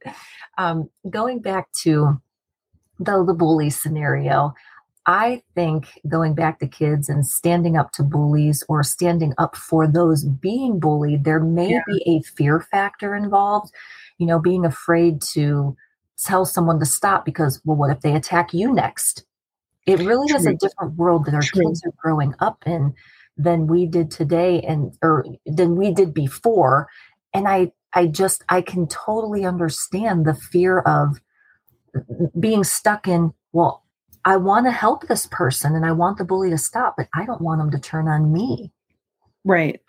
Um, 0.58 0.88
going 1.10 1.40
back 1.40 1.72
to 1.82 2.20
the 3.04 3.24
the 3.24 3.34
bully 3.34 3.70
scenario, 3.70 4.54
I 5.06 5.42
think 5.54 6.00
going 6.08 6.34
back 6.34 6.60
to 6.60 6.68
kids 6.68 7.08
and 7.08 7.26
standing 7.26 7.76
up 7.76 7.90
to 7.92 8.02
bullies 8.02 8.62
or 8.68 8.82
standing 8.84 9.34
up 9.38 9.56
for 9.56 9.86
those 9.88 10.24
being 10.24 10.78
bullied, 10.78 11.24
there 11.24 11.40
may 11.40 11.70
Yeah. 11.70 11.82
be 11.86 12.02
a 12.06 12.22
fear 12.22 12.60
factor 12.60 13.14
involved. 13.14 13.72
You 14.18 14.26
know, 14.26 14.38
being 14.38 14.64
afraid 14.64 15.20
to 15.34 15.76
tell 16.24 16.44
someone 16.44 16.78
to 16.78 16.86
stop 16.86 17.24
because, 17.24 17.60
well, 17.64 17.76
what 17.76 17.90
if 17.90 18.00
they 18.00 18.14
attack 18.14 18.54
you 18.54 18.72
next? 18.72 19.24
It 19.86 19.98
really 20.00 20.32
is 20.32 20.46
a 20.46 20.54
different 20.54 20.94
world 20.94 21.24
that 21.24 21.34
our 21.34 21.42
True. 21.42 21.64
kids 21.66 21.82
are 21.84 21.92
growing 22.00 22.34
up 22.38 22.62
in 22.66 22.94
than 23.36 23.66
we 23.66 23.86
did 23.86 24.10
today 24.10 24.60
and 24.62 24.96
or 25.02 25.24
than 25.46 25.74
we 25.74 25.90
did 25.90 26.14
before. 26.14 26.86
And 27.34 27.48
I 27.48 27.72
I 27.94 28.06
just 28.06 28.44
I 28.48 28.62
can 28.62 28.86
totally 28.86 29.44
understand 29.44 30.24
the 30.24 30.34
fear 30.34 30.78
of 30.80 31.20
being 32.38 32.64
stuck 32.64 33.08
in, 33.08 33.32
well, 33.52 33.82
I 34.24 34.36
want 34.36 34.66
to 34.66 34.72
help 34.72 35.08
this 35.08 35.26
person 35.26 35.74
and 35.74 35.84
I 35.84 35.92
want 35.92 36.18
the 36.18 36.24
bully 36.24 36.50
to 36.50 36.58
stop, 36.58 36.94
but 36.96 37.08
I 37.14 37.24
don't 37.24 37.40
want 37.40 37.60
them 37.60 37.70
to 37.72 37.78
turn 37.78 38.08
on 38.08 38.32
me. 38.32 38.72
Right. 39.44 39.80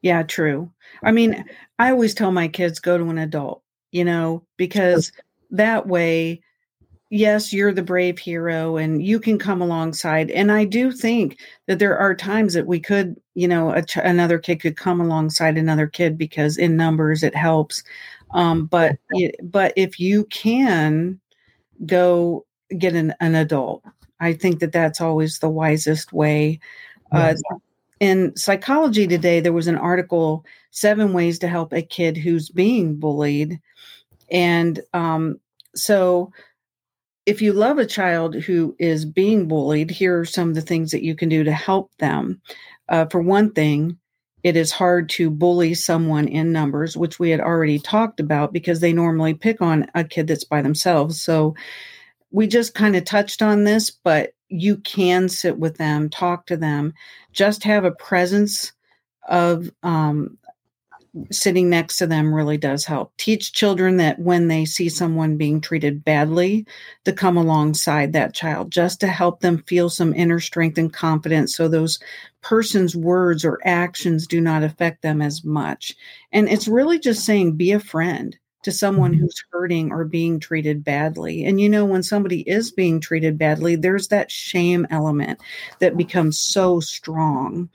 Yeah, 0.00 0.22
true. 0.22 0.70
I 1.04 1.12
mean, 1.12 1.44
I 1.78 1.90
always 1.90 2.14
tell 2.14 2.32
my 2.32 2.48
kids 2.48 2.80
go 2.80 2.98
to 2.98 3.10
an 3.10 3.18
adult, 3.18 3.62
you 3.92 4.04
know, 4.04 4.44
because 4.56 5.12
that 5.50 5.86
way, 5.86 6.42
yes, 7.10 7.52
you're 7.52 7.72
the 7.72 7.82
brave 7.82 8.18
hero 8.18 8.78
and 8.78 9.04
you 9.04 9.20
can 9.20 9.38
come 9.38 9.60
alongside. 9.60 10.30
And 10.30 10.50
I 10.50 10.64
do 10.64 10.90
think 10.90 11.38
that 11.66 11.78
there 11.78 11.96
are 11.96 12.14
times 12.14 12.54
that 12.54 12.66
we 12.66 12.80
could, 12.80 13.20
you 13.34 13.46
know, 13.46 13.70
a 13.70 13.82
ch- 13.82 13.98
another 13.98 14.38
kid 14.38 14.60
could 14.60 14.76
come 14.76 15.00
alongside 15.00 15.58
another 15.58 15.86
kid 15.86 16.16
because 16.16 16.56
in 16.56 16.76
numbers 16.76 17.22
it 17.22 17.36
helps. 17.36 17.84
Um, 18.32 18.64
but 18.66 18.96
it, 19.10 19.36
but 19.42 19.74
if 19.76 20.00
you 20.00 20.24
can 20.24 21.20
go 21.86 22.44
get 22.78 22.94
an, 22.94 23.14
an 23.20 23.34
adult, 23.34 23.84
I 24.20 24.32
think 24.32 24.60
that 24.60 24.72
that's 24.72 25.00
always 25.00 25.38
the 25.38 25.48
wisest 25.48 26.12
way. 26.12 26.60
Uh, 27.10 27.34
in 28.00 28.34
psychology 28.36 29.06
today 29.06 29.40
there 29.40 29.52
was 29.52 29.66
an 29.66 29.76
article 29.76 30.44
seven 30.70 31.12
ways 31.12 31.38
to 31.40 31.48
help 31.48 31.72
a 31.72 31.82
kid 31.82 32.16
who's 32.16 32.48
being 32.48 32.96
bullied. 32.96 33.60
And 34.30 34.80
um, 34.94 35.38
so 35.74 36.32
if 37.26 37.42
you 37.42 37.52
love 37.52 37.78
a 37.78 37.86
child 37.86 38.34
who 38.34 38.74
is 38.78 39.04
being 39.04 39.46
bullied 39.46 39.90
here 39.90 40.18
are 40.20 40.24
some 40.24 40.48
of 40.48 40.54
the 40.54 40.62
things 40.62 40.90
that 40.90 41.04
you 41.04 41.14
can 41.14 41.28
do 41.28 41.44
to 41.44 41.52
help 41.52 41.92
them. 41.98 42.40
Uh, 42.88 43.06
for 43.06 43.20
one 43.20 43.52
thing 43.52 43.96
it 44.42 44.56
is 44.56 44.72
hard 44.72 45.08
to 45.10 45.30
bully 45.30 45.74
someone 45.74 46.26
in 46.26 46.52
numbers 46.52 46.96
which 46.96 47.18
we 47.18 47.30
had 47.30 47.40
already 47.40 47.78
talked 47.78 48.20
about 48.20 48.52
because 48.52 48.80
they 48.80 48.92
normally 48.92 49.34
pick 49.34 49.60
on 49.60 49.86
a 49.94 50.04
kid 50.04 50.26
that's 50.26 50.44
by 50.44 50.60
themselves. 50.62 51.20
So 51.20 51.54
we 52.30 52.46
just 52.46 52.74
kind 52.74 52.96
of 52.96 53.04
touched 53.04 53.42
on 53.42 53.64
this, 53.64 53.90
but 53.90 54.32
you 54.48 54.76
can 54.78 55.28
sit 55.28 55.58
with 55.58 55.76
them, 55.76 56.10
talk 56.10 56.46
to 56.46 56.56
them, 56.56 56.92
just 57.32 57.62
have 57.64 57.84
a 57.84 57.92
presence 57.92 58.72
of 59.28 59.70
um, 59.82 60.36
sitting 61.30 61.68
next 61.68 61.98
to 61.98 62.06
them 62.06 62.32
really 62.32 62.56
does 62.56 62.84
help. 62.84 63.14
Teach 63.18 63.52
children 63.52 63.98
that 63.98 64.18
when 64.18 64.48
they 64.48 64.64
see 64.64 64.88
someone 64.88 65.36
being 65.36 65.60
treated 65.60 66.04
badly, 66.04 66.66
to 67.04 67.12
come 67.12 67.36
alongside 67.36 68.12
that 68.12 68.34
child 68.34 68.70
just 68.70 69.00
to 69.00 69.06
help 69.06 69.40
them 69.40 69.58
feel 69.66 69.90
some 69.90 70.14
inner 70.14 70.40
strength 70.40 70.78
and 70.78 70.92
confidence 70.92 71.54
so 71.54 71.68
those 71.68 71.98
person's 72.40 72.96
words 72.96 73.44
or 73.44 73.60
actions 73.64 74.26
do 74.26 74.40
not 74.40 74.62
affect 74.62 75.02
them 75.02 75.20
as 75.20 75.44
much. 75.44 75.94
And 76.32 76.48
it's 76.48 76.66
really 76.68 76.98
just 76.98 77.24
saying, 77.24 77.56
be 77.56 77.72
a 77.72 77.80
friend 77.80 78.36
to 78.62 78.72
someone 78.72 79.12
Mhm. 79.14 79.18
who's 79.18 79.44
hurting 79.52 79.92
or 79.92 80.04
being 80.04 80.38
treated 80.40 80.84
badly. 80.84 81.44
And 81.44 81.60
you 81.60 81.68
know, 81.68 81.84
when 81.84 82.02
somebody 82.02 82.40
is 82.48 82.70
being 82.70 83.00
treated 83.00 83.36
badly, 83.36 83.76
there's 83.76 84.08
that 84.08 84.30
shame 84.30 84.86
element 84.90 85.40
that 85.80 85.96
becomes 85.96 86.38
so 86.38 86.80
strong. 86.80 87.68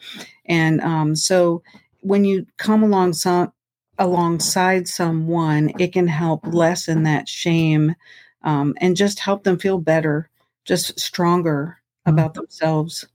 And 0.46 0.82
um, 0.82 1.16
so 1.16 1.62
when 2.02 2.26
you 2.26 2.46
come 2.58 2.84
along 2.84 3.14
some 3.14 3.52
alongside 4.00 4.88
someone, 4.88 5.72
it 5.80 5.94
can 5.94 6.08
help 6.08 6.46
lessen 6.46 7.04
that 7.04 7.28
shame 7.28 7.96
um, 8.44 8.76
and 8.78 8.96
just 8.96 9.20
help 9.20 9.44
them 9.44 9.58
feel 9.58 9.80
better, 9.80 10.30
just 10.66 11.00
stronger 11.00 11.82
about 12.06 12.34
themselves. 12.34 13.08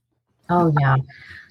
Oh, 0.49 0.73
yeah. 0.79 0.97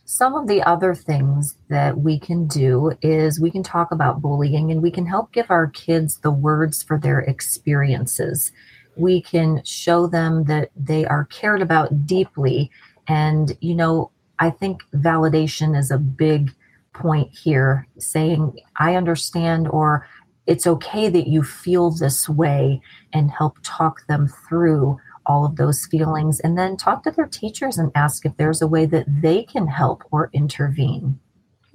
Some 0.04 0.34
of 0.34 0.46
the 0.46 0.62
other 0.62 0.94
things 0.94 1.56
that 1.68 1.98
we 1.98 2.18
can 2.18 2.46
do 2.46 2.92
is 3.00 3.40
we 3.40 3.50
can 3.50 3.62
talk 3.62 3.92
about 3.92 4.20
bullying 4.20 4.70
and 4.70 4.82
we 4.82 4.90
can 4.90 5.06
help 5.06 5.32
give 5.32 5.50
our 5.50 5.68
kids 5.68 6.18
the 6.18 6.30
words 6.30 6.82
for 6.82 6.98
their 6.98 7.20
experiences. 7.20 8.52
We 8.96 9.22
can 9.22 9.62
show 9.64 10.06
them 10.06 10.44
that 10.44 10.70
they 10.76 11.06
are 11.06 11.24
cared 11.26 11.62
about 11.62 12.06
deeply. 12.06 12.70
And, 13.08 13.56
you 13.60 13.74
know, 13.74 14.10
I 14.38 14.50
think 14.50 14.82
validation 14.94 15.78
is 15.78 15.90
a 15.90 15.98
big 15.98 16.52
point 16.94 17.30
here 17.32 17.86
saying, 17.98 18.58
I 18.76 18.94
understand, 18.96 19.68
or 19.68 20.06
it's 20.46 20.66
okay 20.66 21.08
that 21.08 21.28
you 21.28 21.42
feel 21.42 21.90
this 21.90 22.28
way, 22.28 22.80
and 23.12 23.30
help 23.30 23.58
talk 23.62 24.06
them 24.06 24.28
through 24.48 24.98
all 25.26 25.44
of 25.44 25.56
those 25.56 25.86
feelings 25.86 26.40
and 26.40 26.58
then 26.58 26.76
talk 26.76 27.04
to 27.04 27.10
their 27.12 27.26
teachers 27.26 27.78
and 27.78 27.92
ask 27.94 28.26
if 28.26 28.36
there's 28.36 28.60
a 28.60 28.66
way 28.66 28.86
that 28.86 29.06
they 29.22 29.44
can 29.44 29.68
help 29.68 30.02
or 30.10 30.30
intervene. 30.32 31.18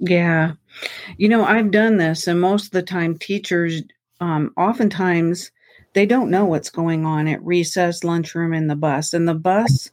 Yeah. 0.00 0.52
You 1.16 1.28
know, 1.28 1.44
I've 1.44 1.70
done 1.70 1.96
this, 1.96 2.26
and 2.26 2.40
most 2.40 2.66
of 2.66 2.70
the 2.72 2.82
time, 2.82 3.18
teachers 3.18 3.82
um, 4.20 4.52
oftentimes 4.56 5.50
they 5.94 6.06
don't 6.06 6.30
know 6.30 6.44
what's 6.44 6.70
going 6.70 7.06
on 7.06 7.26
at 7.28 7.42
recess, 7.42 8.04
lunchroom, 8.04 8.52
and 8.52 8.68
the 8.68 8.76
bus. 8.76 9.14
And 9.14 9.26
the 9.26 9.34
bus 9.34 9.90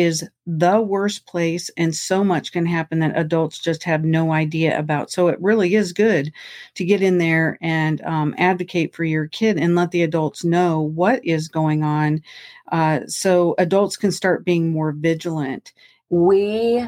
is 0.00 0.26
the 0.46 0.80
worst 0.80 1.26
place, 1.26 1.70
and 1.76 1.94
so 1.94 2.24
much 2.24 2.52
can 2.52 2.64
happen 2.64 3.00
that 3.00 3.18
adults 3.18 3.58
just 3.58 3.84
have 3.84 4.02
no 4.02 4.32
idea 4.32 4.78
about. 4.78 5.10
So 5.10 5.28
it 5.28 5.40
really 5.40 5.74
is 5.74 5.92
good 5.92 6.32
to 6.74 6.84
get 6.84 7.02
in 7.02 7.18
there 7.18 7.58
and 7.60 8.00
um, 8.02 8.34
advocate 8.38 8.94
for 8.94 9.04
your 9.04 9.26
kid 9.28 9.58
and 9.58 9.74
let 9.74 9.90
the 9.90 10.02
adults 10.02 10.42
know 10.42 10.80
what 10.80 11.24
is 11.24 11.48
going 11.48 11.82
on 11.82 12.22
uh, 12.72 13.00
so 13.06 13.54
adults 13.58 13.96
can 13.96 14.10
start 14.10 14.44
being 14.44 14.70
more 14.70 14.92
vigilant. 14.92 15.72
We 16.08 16.86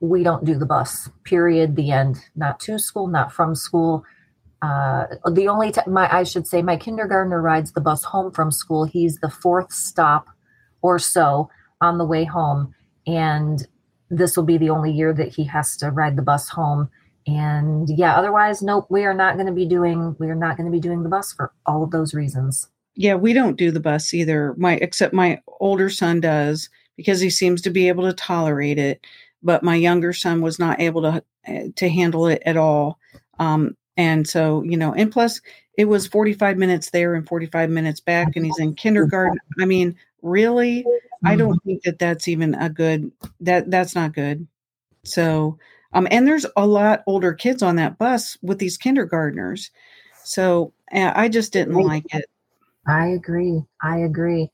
we 0.00 0.22
don't 0.22 0.44
do 0.44 0.56
the 0.56 0.66
bus. 0.66 1.10
Period. 1.24 1.76
The 1.76 1.90
end. 1.90 2.18
Not 2.36 2.60
to 2.60 2.78
school, 2.78 3.08
not 3.08 3.32
from 3.32 3.54
school. 3.54 4.04
Uh, 4.62 5.06
the 5.32 5.48
only 5.48 5.72
time 5.72 5.92
my 5.92 6.12
I 6.14 6.22
should 6.22 6.46
say 6.46 6.62
my 6.62 6.76
kindergartner 6.76 7.42
rides 7.42 7.72
the 7.72 7.80
bus 7.80 8.04
home 8.04 8.30
from 8.30 8.52
school. 8.52 8.84
He's 8.84 9.16
the 9.16 9.30
fourth 9.30 9.72
stop 9.72 10.28
or 10.82 10.98
so 10.98 11.50
on 11.82 11.98
the 11.98 12.04
way 12.04 12.24
home. 12.24 12.74
And 13.06 13.66
this 14.10 14.36
will 14.36 14.44
be 14.44 14.58
the 14.58 14.70
only 14.70 14.92
year 14.92 15.12
that 15.12 15.28
he 15.28 15.44
has 15.44 15.76
to 15.78 15.90
ride 15.90 16.16
the 16.16 16.22
bus 16.22 16.48
home. 16.48 16.88
And 17.26 17.88
yeah, 17.90 18.16
otherwise, 18.16 18.62
nope, 18.62 18.86
we 18.88 19.04
are 19.04 19.14
not 19.14 19.34
going 19.34 19.46
to 19.46 19.52
be 19.52 19.66
doing, 19.66 20.16
we 20.18 20.28
are 20.28 20.34
not 20.34 20.56
going 20.56 20.66
to 20.66 20.72
be 20.72 20.80
doing 20.80 21.02
the 21.02 21.08
bus 21.08 21.32
for 21.32 21.52
all 21.66 21.82
of 21.82 21.90
those 21.90 22.14
reasons. 22.14 22.68
Yeah, 22.94 23.14
we 23.14 23.32
don't 23.32 23.56
do 23.56 23.70
the 23.70 23.80
bus 23.80 24.12
either. 24.12 24.54
My, 24.56 24.74
except 24.76 25.14
my 25.14 25.40
older 25.60 25.88
son 25.88 26.20
does 26.20 26.68
because 26.96 27.20
he 27.20 27.30
seems 27.30 27.62
to 27.62 27.70
be 27.70 27.88
able 27.88 28.04
to 28.04 28.12
tolerate 28.12 28.78
it. 28.78 29.06
But 29.42 29.62
my 29.62 29.74
younger 29.74 30.12
son 30.12 30.40
was 30.40 30.58
not 30.58 30.80
able 30.80 31.02
to, 31.02 31.24
eh, 31.46 31.68
to 31.74 31.88
handle 31.88 32.26
it 32.26 32.42
at 32.44 32.56
all. 32.56 32.98
Um, 33.38 33.76
and 33.96 34.28
so, 34.28 34.62
you 34.62 34.76
know, 34.76 34.92
and 34.94 35.10
plus 35.10 35.40
it 35.78 35.86
was 35.86 36.06
45 36.06 36.58
minutes 36.58 36.90
there 36.90 37.14
and 37.14 37.26
45 37.26 37.70
minutes 37.70 38.00
back, 38.00 38.36
and 38.36 38.44
he's 38.44 38.58
in 38.58 38.74
kindergarten. 38.74 39.38
I 39.58 39.64
mean, 39.64 39.96
really, 40.22 40.84
I 41.24 41.36
don't 41.36 41.52
mm-hmm. 41.52 41.68
think 41.68 41.82
that 41.82 41.98
that's 41.98 42.28
even 42.28 42.54
a 42.54 42.70
good, 42.70 43.10
that 43.40 43.70
that's 43.70 43.94
not 43.94 44.14
good. 44.14 44.46
So, 45.04 45.58
um, 45.92 46.08
and 46.10 46.26
there's 46.26 46.46
a 46.56 46.66
lot 46.66 47.02
older 47.06 47.34
kids 47.34 47.62
on 47.62 47.76
that 47.76 47.98
bus 47.98 48.38
with 48.42 48.58
these 48.58 48.78
kindergartners. 48.78 49.70
So 50.24 50.72
I 50.92 51.28
just 51.28 51.52
didn't 51.52 51.74
like 51.74 52.06
it. 52.14 52.26
I 52.86 53.08
agree. 53.08 53.62
I 53.82 53.98
agree. 53.98 54.50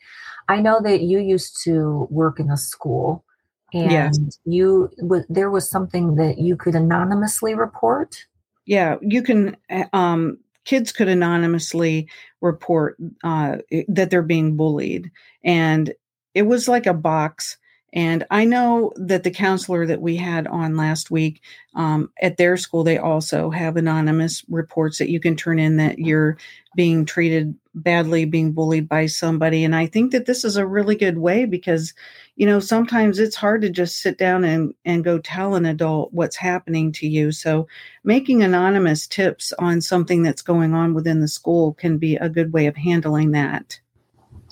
I 0.49 0.61
know 0.61 0.81
that 0.83 1.03
you 1.03 1.19
used 1.19 1.63
to 1.65 2.07
work 2.11 2.41
in 2.41 2.51
a 2.51 2.57
school 2.57 3.25
and 3.73 3.91
yes. 3.91 4.39
you 4.45 4.91
there 5.29 5.51
was 5.51 5.69
something 5.69 6.15
that 6.17 6.39
you 6.39 6.57
could 6.57 6.75
anonymously 6.75 7.55
report 7.55 8.25
yeah 8.67 8.97
you 9.03 9.23
can 9.23 9.57
eh, 9.69 9.85
um, 9.93 10.39
kids 10.69 10.93
could 10.93 11.09
anonymously 11.09 12.07
report 12.43 12.99
uh, 13.25 13.57
that 13.89 14.11
they're 14.11 14.21
being 14.21 14.55
bullied 14.55 15.11
and 15.43 15.95
it 16.35 16.43
was 16.43 16.69
like 16.69 16.85
a 16.85 16.93
box 16.93 17.57
and 17.95 18.27
i 18.31 18.45
know 18.45 18.93
that 18.97 19.25
the 19.25 19.31
counselor 19.31 19.87
that 19.87 20.03
we 20.03 20.15
had 20.15 20.47
on 20.47 20.77
last 20.77 21.11
week 21.11 21.41
um, 21.75 22.11
at 22.21 22.37
their 22.37 22.59
school 22.59 22.85
they 22.85 22.99
also 22.99 23.49
have 23.49 23.79
anonymous 23.79 24.45
reports 24.51 24.99
that 24.99 25.09
you 25.09 25.19
can 25.19 25.35
turn 25.35 25.59
in 25.59 25.79
that 25.79 25.99
you're 25.99 26.37
being 26.77 27.07
treated 27.07 27.57
badly 27.83 28.25
being 28.25 28.53
bullied 28.53 28.89
by 28.89 29.07
somebody 29.07 29.65
and 29.65 29.75
i 29.75 29.87
think 29.87 30.13
that 30.13 30.27
this 30.27 30.45
is 30.45 30.57
a 30.57 30.67
really 30.67 30.97
good 30.97 31.19
way 31.19 31.45
because 31.45 31.95
you 32.37 32.47
know 32.47 32.61
sometimes 32.61 33.19
it's 33.19 33.37
hard 33.37 33.61
to 33.63 33.69
just 33.69 34.01
sit 34.01 34.17
down 34.17 34.45
and 34.45 34.73
and 34.85 35.05
go 35.05 35.19
tell 35.19 35.57
an 35.57 35.67
adult 35.67 36.13
what's 36.13 36.37
happening 36.37 36.93
to 36.93 37.07
you. 37.07 37.33
So 37.33 37.67
making 38.05 38.43
anonymous 38.43 39.07
tips 39.07 39.53
on 39.59 39.81
something 39.81 40.23
that's 40.23 40.43
going 40.43 40.73
on 40.73 40.95
within 40.95 41.21
the 41.21 41.29
school 41.29 41.75
can 41.75 41.99
be 41.99 42.17
a 42.17 42.29
good 42.29 42.53
way 42.53 42.67
of 42.67 42.77
handling 42.77 43.33
that. 43.33 43.81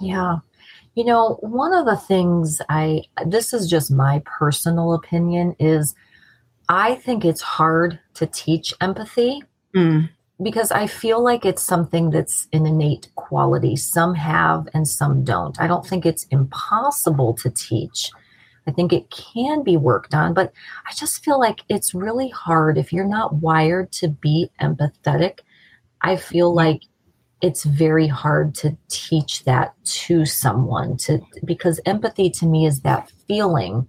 Yeah. 0.01 0.39
You 0.95 1.05
know 1.05 1.39
one 1.43 1.73
of 1.75 1.87
the 1.87 1.97
things 1.97 2.61
i 2.69 3.03
this 3.27 3.53
is 3.53 3.69
just 3.69 3.91
my 3.91 4.23
personal 4.25 4.95
opinion 4.95 5.55
is 5.61 5.95
i 6.69 6.95
think 6.97 7.25
it's 7.25 7.43
hard 7.43 8.01
to 8.15 8.27
teach 8.27 8.75
empathy. 8.81 9.43
Mm 9.75 10.09
because 10.43 10.71
I 10.71 10.87
feel 10.87 11.23
like 11.23 11.45
it's 11.45 11.63
something 11.63 12.11
that's 12.11 12.47
an 12.53 12.67
innate 12.67 13.09
quality. 13.15 13.77
Some 13.77 14.15
have 14.15 14.69
and 14.75 14.87
some 14.87 15.25
don't. 15.25 15.59
I 15.61 15.67
don't 15.67 15.87
think 15.87 16.05
it's 16.05 16.25
impossible 16.25 17.35
to 17.35 17.51
teach. 17.51 18.11
I 18.67 18.73
think 18.73 18.93
it 18.93 19.11
can 19.11 19.63
be 19.63 19.77
worked 19.77 20.13
on, 20.13 20.35
but 20.35 20.53
I 20.89 20.93
just 20.95 21.25
feel 21.25 21.39
like 21.39 21.61
it's 21.69 21.95
really 21.95 22.29
hard 22.29 22.77
if 22.77 22.93
you're 22.93 23.05
not 23.05 23.35
wired 23.35 23.93
to 23.93 24.09
be 24.09 24.51
empathetic. 24.61 25.39
I 26.03 26.17
feel 26.17 26.51
mm-hmm. 26.51 26.57
like 26.57 26.83
it's 27.41 27.65
very 27.65 28.09
hard 28.09 28.55
to 28.57 28.77
teach 28.89 29.45
that 29.45 29.75
to 29.85 30.25
someone 30.25 30.97
to 30.97 31.21
because 31.45 31.81
empathy 31.87 32.31
to 32.31 32.47
me 32.47 32.67
is 32.67 32.81
that 32.81 33.13
feeling 33.29 33.87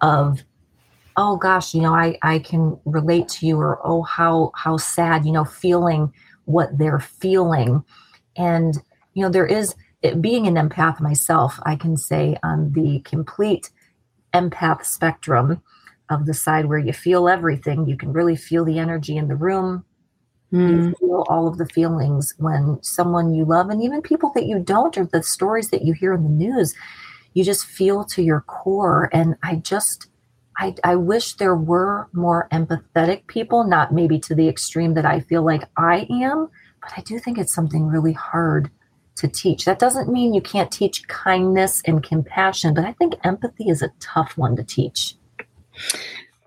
of 0.00 0.44
oh 1.18 1.36
gosh 1.36 1.74
you 1.74 1.82
know 1.82 1.92
i 1.92 2.16
i 2.22 2.38
can 2.38 2.78
relate 2.84 3.28
to 3.28 3.44
you 3.44 3.58
or 3.58 3.80
oh 3.84 4.02
how 4.02 4.50
how 4.54 4.76
sad 4.76 5.26
you 5.26 5.32
know 5.32 5.44
feeling 5.44 6.10
what 6.44 6.78
they're 6.78 7.00
feeling. 7.00 7.84
And 8.36 8.74
you 9.12 9.22
know 9.22 9.28
there 9.28 9.46
is 9.46 9.74
being 10.20 10.46
an 10.46 10.54
empath 10.54 11.00
myself 11.00 11.58
i 11.64 11.74
can 11.74 11.96
say 11.96 12.36
on 12.44 12.72
the 12.72 13.00
complete 13.00 13.70
empath 14.32 14.84
spectrum 14.84 15.60
of 16.08 16.24
the 16.24 16.34
side 16.34 16.66
where 16.66 16.78
you 16.78 16.92
feel 16.92 17.28
everything 17.28 17.88
you 17.88 17.96
can 17.96 18.12
really 18.12 18.36
feel 18.36 18.64
the 18.64 18.78
energy 18.78 19.16
in 19.16 19.28
the 19.28 19.36
room. 19.36 19.84
Mm. 20.52 20.70
you 20.70 20.94
feel 21.00 21.24
all 21.28 21.46
of 21.46 21.58
the 21.58 21.66
feelings 21.66 22.32
when 22.38 22.78
someone 22.80 23.34
you 23.34 23.44
love 23.44 23.68
and 23.68 23.82
even 23.82 24.00
people 24.00 24.30
that 24.34 24.46
you 24.46 24.58
don't 24.58 24.96
or 24.96 25.04
the 25.04 25.22
stories 25.22 25.68
that 25.68 25.84
you 25.84 25.92
hear 25.92 26.14
in 26.14 26.22
the 26.22 26.30
news 26.30 26.74
you 27.34 27.44
just 27.44 27.66
feel 27.66 28.04
to 28.04 28.22
your 28.22 28.40
core. 28.42 29.10
And 29.12 29.36
i 29.42 29.56
just 29.56 30.06
I, 30.58 30.74
I 30.82 30.96
wish 30.96 31.34
there 31.34 31.54
were 31.54 32.08
more 32.12 32.48
empathetic 32.52 33.26
people, 33.28 33.64
not 33.64 33.94
maybe 33.94 34.18
to 34.20 34.34
the 34.34 34.48
extreme 34.48 34.94
that 34.94 35.06
I 35.06 35.20
feel 35.20 35.42
like 35.42 35.62
I 35.76 36.06
am, 36.10 36.48
but 36.82 36.92
I 36.96 37.00
do 37.02 37.18
think 37.20 37.38
it's 37.38 37.54
something 37.54 37.86
really 37.86 38.12
hard 38.12 38.70
to 39.16 39.28
teach. 39.28 39.64
That 39.64 39.78
doesn't 39.78 40.12
mean 40.12 40.34
you 40.34 40.40
can't 40.40 40.70
teach 40.70 41.06
kindness 41.06 41.80
and 41.86 42.02
compassion, 42.02 42.74
but 42.74 42.84
I 42.84 42.92
think 42.92 43.14
empathy 43.24 43.68
is 43.68 43.82
a 43.82 43.92
tough 44.00 44.36
one 44.36 44.56
to 44.56 44.64
teach. 44.64 45.14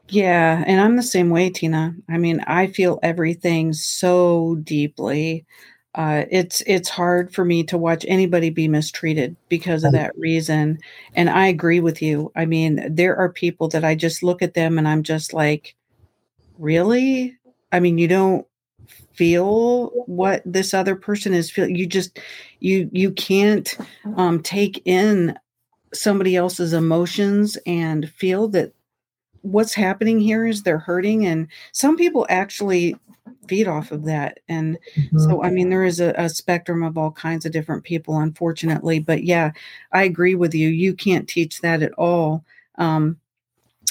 Yeah, 0.10 0.64
and 0.68 0.82
I'm 0.82 0.98
the 0.98 1.04
same 1.04 1.30
way, 1.30 1.50
Tina. 1.50 1.96
I 2.10 2.18
mean, 2.18 2.42
I 2.42 2.68
feel 2.68 3.00
everything 3.02 3.72
so 3.72 4.58
deeply 4.64 5.46
uh, 5.96 6.24
it's 6.32 6.62
it's 6.66 6.88
hard 6.88 7.34
for 7.34 7.44
me 7.44 7.64
to 7.66 7.78
watch 7.78 8.06
anybody 8.08 8.50
be 8.50 8.68
mistreated 8.68 9.36
because 9.50 9.84
of 9.84 9.92
that 9.92 10.18
reason 10.18 10.80
and 11.16 11.30
i 11.30 11.48
agree 11.48 11.82
with 11.82 12.02
you. 12.02 12.32
I 12.36 12.46
mean 12.46 12.94
there 12.94 13.16
are 13.18 13.30
people 13.30 13.68
that 13.70 13.84
i 13.84 13.94
just 13.94 14.24
look 14.24 14.42
at 14.42 14.54
them 14.54 14.78
and 14.78 14.88
i'm 14.88 15.04
just 15.04 15.34
like 15.34 15.76
really? 16.58 17.38
I 17.72 17.80
mean 17.80 17.98
you 17.98 18.08
don't 18.08 18.48
feel 19.14 19.88
what 20.06 20.42
this 20.46 20.74
other 20.74 20.96
person 20.96 21.34
is 21.34 21.52
feeling 21.52 21.76
you 21.76 21.86
just 21.86 22.20
you 22.60 22.90
you 22.94 23.12
can't 23.12 23.78
um, 24.16 24.42
take 24.42 24.82
in 24.86 25.38
somebody 25.94 26.36
else's 26.36 26.72
emotions 26.72 27.58
and 27.66 28.10
feel 28.12 28.48
that 28.48 28.74
what's 29.42 29.74
happening 29.74 30.20
here 30.20 30.46
is 30.46 30.64
they're 30.64 30.78
hurting 30.78 31.26
and 31.26 31.48
some 31.74 31.98
people 31.98 32.26
actually 32.30 32.96
feed 33.48 33.68
off 33.68 33.92
of 33.92 34.06
that. 34.06 34.40
And 34.48 34.78
mm-hmm. 34.96 35.20
so, 35.20 35.44
I 35.44 35.50
mean, 35.50 35.70
there 35.70 35.84
is 35.84 36.00
a, 36.00 36.14
a, 36.18 36.30
spectrum 36.30 36.84
of 36.84 36.98
all 36.98 37.12
kinds 37.12 37.46
of 37.46 37.52
different 37.52 37.84
people, 37.84 38.18
unfortunately. 38.18 39.00
But 39.00 39.24
yeah, 39.24 39.52
I 39.92 40.04
agree 40.04 40.36
with 40.36 40.54
you. 40.54 40.70
You 40.70 40.94
can't 40.94 41.28
teach 41.28 41.62
that 41.62 41.82
at 41.82 41.94
all. 41.94 42.46
Um, 42.76 43.18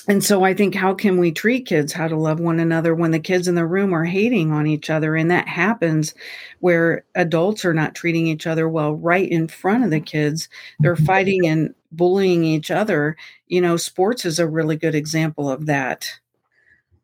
and 0.09 0.25
so 0.25 0.45
I 0.45 0.55
think 0.55 0.75
how 0.75 0.95
can 0.95 1.19
we 1.19 1.31
treat 1.31 1.67
kids 1.67 1.93
how 1.93 2.09
to 2.09 2.17
love 2.17 2.41
one 2.41 2.59
another 2.59 2.95
when 2.95 3.11
the 3.11 3.21
kids 3.21 3.49
in 3.49 3.55
the 3.55 3.67
room 3.67 3.93
are 3.93 4.05
hating 4.05 4.51
on 4.51 4.67
each 4.67 4.89
other 4.89 5.15
and 5.15 5.31
that 5.31 5.47
happens 5.47 6.15
where 6.61 7.05
adults 7.15 7.65
are 7.65 7.75
not 7.75 7.95
treating 7.95 8.27
each 8.27 8.47
other 8.47 8.69
well 8.69 8.95
right 8.95 9.31
in 9.31 9.47
front 9.47 9.85
of 9.85 9.91
the 9.91 10.01
kids 10.01 10.49
they're 10.81 10.95
mm-hmm. 10.95 11.05
fighting 11.05 11.47
and 11.47 11.75
bullying 11.93 12.45
each 12.45 12.71
other 12.71 13.17
you 13.49 13.61
know 13.61 13.77
sports 13.77 14.25
is 14.25 14.39
a 14.39 14.49
really 14.49 14.77
good 14.77 14.95
example 14.95 15.51
of 15.51 15.67
that 15.67 16.09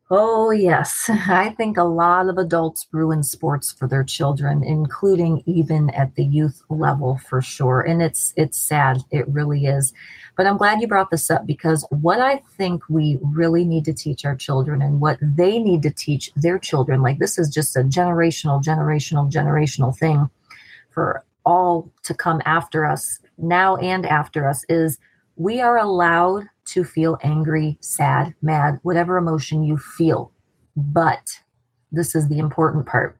Oh, 0.09 0.51
yes. 0.51 1.05
I 1.09 1.49
think 1.57 1.77
a 1.77 1.83
lot 1.83 2.29
of 2.29 2.37
adults 2.37 2.87
ruin 2.91 3.23
sports 3.23 3.73
for 3.73 3.87
their 3.87 4.03
children, 4.03 4.63
including 4.63 5.43
even 5.45 5.89
at 5.89 6.15
the 6.15 6.23
youth 6.23 6.61
level 6.69 7.19
for 7.27 7.41
sure. 7.41 7.81
And 7.81 8.01
it's 8.01 8.33
it's 8.37 8.57
sad. 8.57 9.01
It 9.11 9.27
really 9.27 9.65
is. 9.65 9.93
But 10.37 10.45
I'm 10.45 10.57
glad 10.57 10.79
you 10.81 10.87
brought 10.87 11.09
this 11.09 11.29
up 11.29 11.45
because 11.45 11.85
what 11.89 12.21
I 12.21 12.41
think 12.57 12.83
we 12.89 13.17
really 13.21 13.65
need 13.65 13.85
to 13.85 13.93
teach 13.93 14.23
our 14.23 14.35
children 14.35 14.81
and 14.81 15.01
what 15.01 15.17
they 15.21 15.59
need 15.59 15.81
to 15.83 15.91
teach 15.91 16.31
their 16.35 16.59
children, 16.59 17.01
like 17.01 17.19
this 17.19 17.37
is 17.37 17.49
just 17.49 17.75
a 17.75 17.81
generational, 17.81 18.63
generational, 18.63 19.31
generational 19.31 19.97
thing 19.97 20.29
for 20.91 21.23
all 21.45 21.91
to 22.03 22.13
come 22.13 22.41
after 22.45 22.85
us, 22.85 23.19
now 23.37 23.77
and 23.77 24.05
after 24.05 24.47
us, 24.47 24.63
is 24.69 24.99
we 25.37 25.59
are 25.59 25.77
allowed 25.77 26.47
to 26.67 26.83
feel 26.83 27.17
angry, 27.23 27.77
sad, 27.81 28.33
mad, 28.41 28.79
whatever 28.83 29.17
emotion 29.17 29.63
you 29.63 29.77
feel. 29.77 30.31
But 30.75 31.39
this 31.91 32.15
is 32.15 32.27
the 32.27 32.39
important 32.39 32.85
part. 32.85 33.17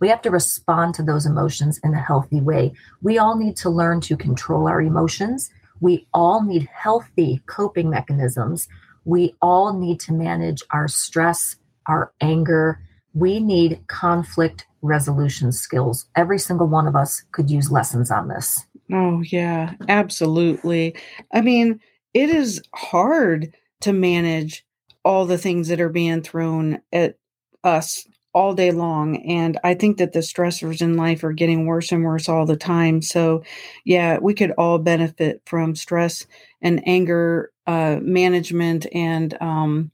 We 0.00 0.08
have 0.08 0.22
to 0.22 0.30
respond 0.30 0.94
to 0.94 1.02
those 1.02 1.26
emotions 1.26 1.78
in 1.84 1.94
a 1.94 2.00
healthy 2.00 2.40
way. 2.40 2.72
We 3.02 3.18
all 3.18 3.36
need 3.36 3.56
to 3.58 3.70
learn 3.70 4.00
to 4.02 4.16
control 4.16 4.68
our 4.68 4.82
emotions. 4.82 5.50
We 5.80 6.06
all 6.12 6.42
need 6.42 6.68
healthy 6.72 7.40
coping 7.46 7.88
mechanisms. 7.90 8.68
We 9.04 9.34
all 9.42 9.72
need 9.72 10.00
to 10.00 10.12
manage 10.12 10.62
our 10.70 10.88
stress, 10.88 11.56
our 11.86 12.12
anger. 12.20 12.80
We 13.14 13.40
need 13.40 13.80
conflict 13.88 14.66
resolution 14.82 15.52
skills. 15.52 16.06
Every 16.16 16.38
single 16.38 16.66
one 16.66 16.86
of 16.86 16.96
us 16.96 17.22
could 17.32 17.50
use 17.50 17.70
lessons 17.70 18.10
on 18.10 18.28
this. 18.28 18.66
Oh, 18.92 19.22
yeah, 19.22 19.74
absolutely. 19.88 20.96
I 21.32 21.40
mean, 21.40 21.80
it 22.14 22.30
is 22.30 22.62
hard 22.74 23.54
to 23.80 23.92
manage 23.92 24.64
all 25.04 25.26
the 25.26 25.38
things 25.38 25.68
that 25.68 25.80
are 25.80 25.88
being 25.88 26.22
thrown 26.22 26.80
at 26.92 27.16
us 27.64 28.06
all 28.34 28.54
day 28.54 28.70
long. 28.70 29.16
And 29.26 29.58
I 29.62 29.74
think 29.74 29.98
that 29.98 30.12
the 30.12 30.20
stressors 30.20 30.80
in 30.80 30.96
life 30.96 31.22
are 31.24 31.32
getting 31.32 31.66
worse 31.66 31.92
and 31.92 32.04
worse 32.04 32.28
all 32.28 32.46
the 32.46 32.56
time. 32.56 33.02
So, 33.02 33.42
yeah, 33.84 34.18
we 34.18 34.34
could 34.34 34.52
all 34.52 34.78
benefit 34.78 35.42
from 35.44 35.74
stress 35.74 36.26
and 36.62 36.86
anger 36.86 37.52
uh, 37.66 37.98
management. 38.00 38.86
And, 38.94 39.36
um, 39.40 39.90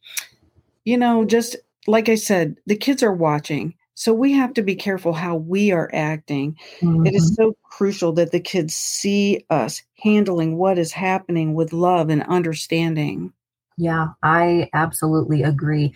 you 0.84 0.96
know, 0.96 1.24
just 1.24 1.56
like 1.86 2.08
I 2.08 2.14
said, 2.14 2.56
the 2.66 2.76
kids 2.76 3.02
are 3.02 3.12
watching. 3.12 3.74
So 3.98 4.14
we 4.14 4.30
have 4.34 4.54
to 4.54 4.62
be 4.62 4.76
careful 4.76 5.12
how 5.12 5.34
we 5.34 5.72
are 5.72 5.90
acting. 5.92 6.56
Mm-hmm. 6.80 7.04
It 7.04 7.16
is 7.16 7.32
mm-hmm. 7.32 7.42
so 7.42 7.56
crucial 7.64 8.12
that 8.12 8.30
the 8.30 8.38
kids 8.38 8.76
see 8.76 9.44
us 9.50 9.82
handling 10.04 10.56
what 10.56 10.78
is 10.78 10.92
happening 10.92 11.52
with 11.52 11.72
love 11.72 12.08
and 12.08 12.22
understanding. 12.28 13.32
Yeah, 13.76 14.10
I 14.22 14.70
absolutely 14.72 15.42
agree. 15.42 15.92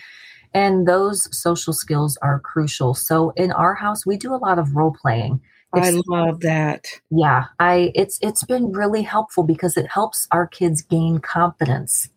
And 0.53 0.88
those 0.88 1.29
social 1.31 1.73
skills 1.73 2.19
are 2.23 2.41
crucial. 2.41 2.95
So 2.95 3.31
in 3.37 3.53
our 3.53 3.75
house, 3.75 4.05
we 4.05 4.17
do 4.17 4.35
a 4.35 4.37
lot 4.37 4.59
of 4.59 4.75
role 4.75 4.97
playing. 5.01 5.41
If, 5.73 5.85
I 5.85 5.91
love 6.09 6.41
that. 6.41 6.87
Yeah, 7.11 7.45
I 7.61 7.93
it's 7.95 8.19
it's 8.21 8.43
been 8.43 8.73
really 8.73 9.03
helpful 9.03 9.45
because 9.45 9.77
it 9.77 9.87
helps 9.87 10.27
our 10.33 10.49
kids 10.49 10.83
gain 10.83 11.21
confidence. 11.21 12.09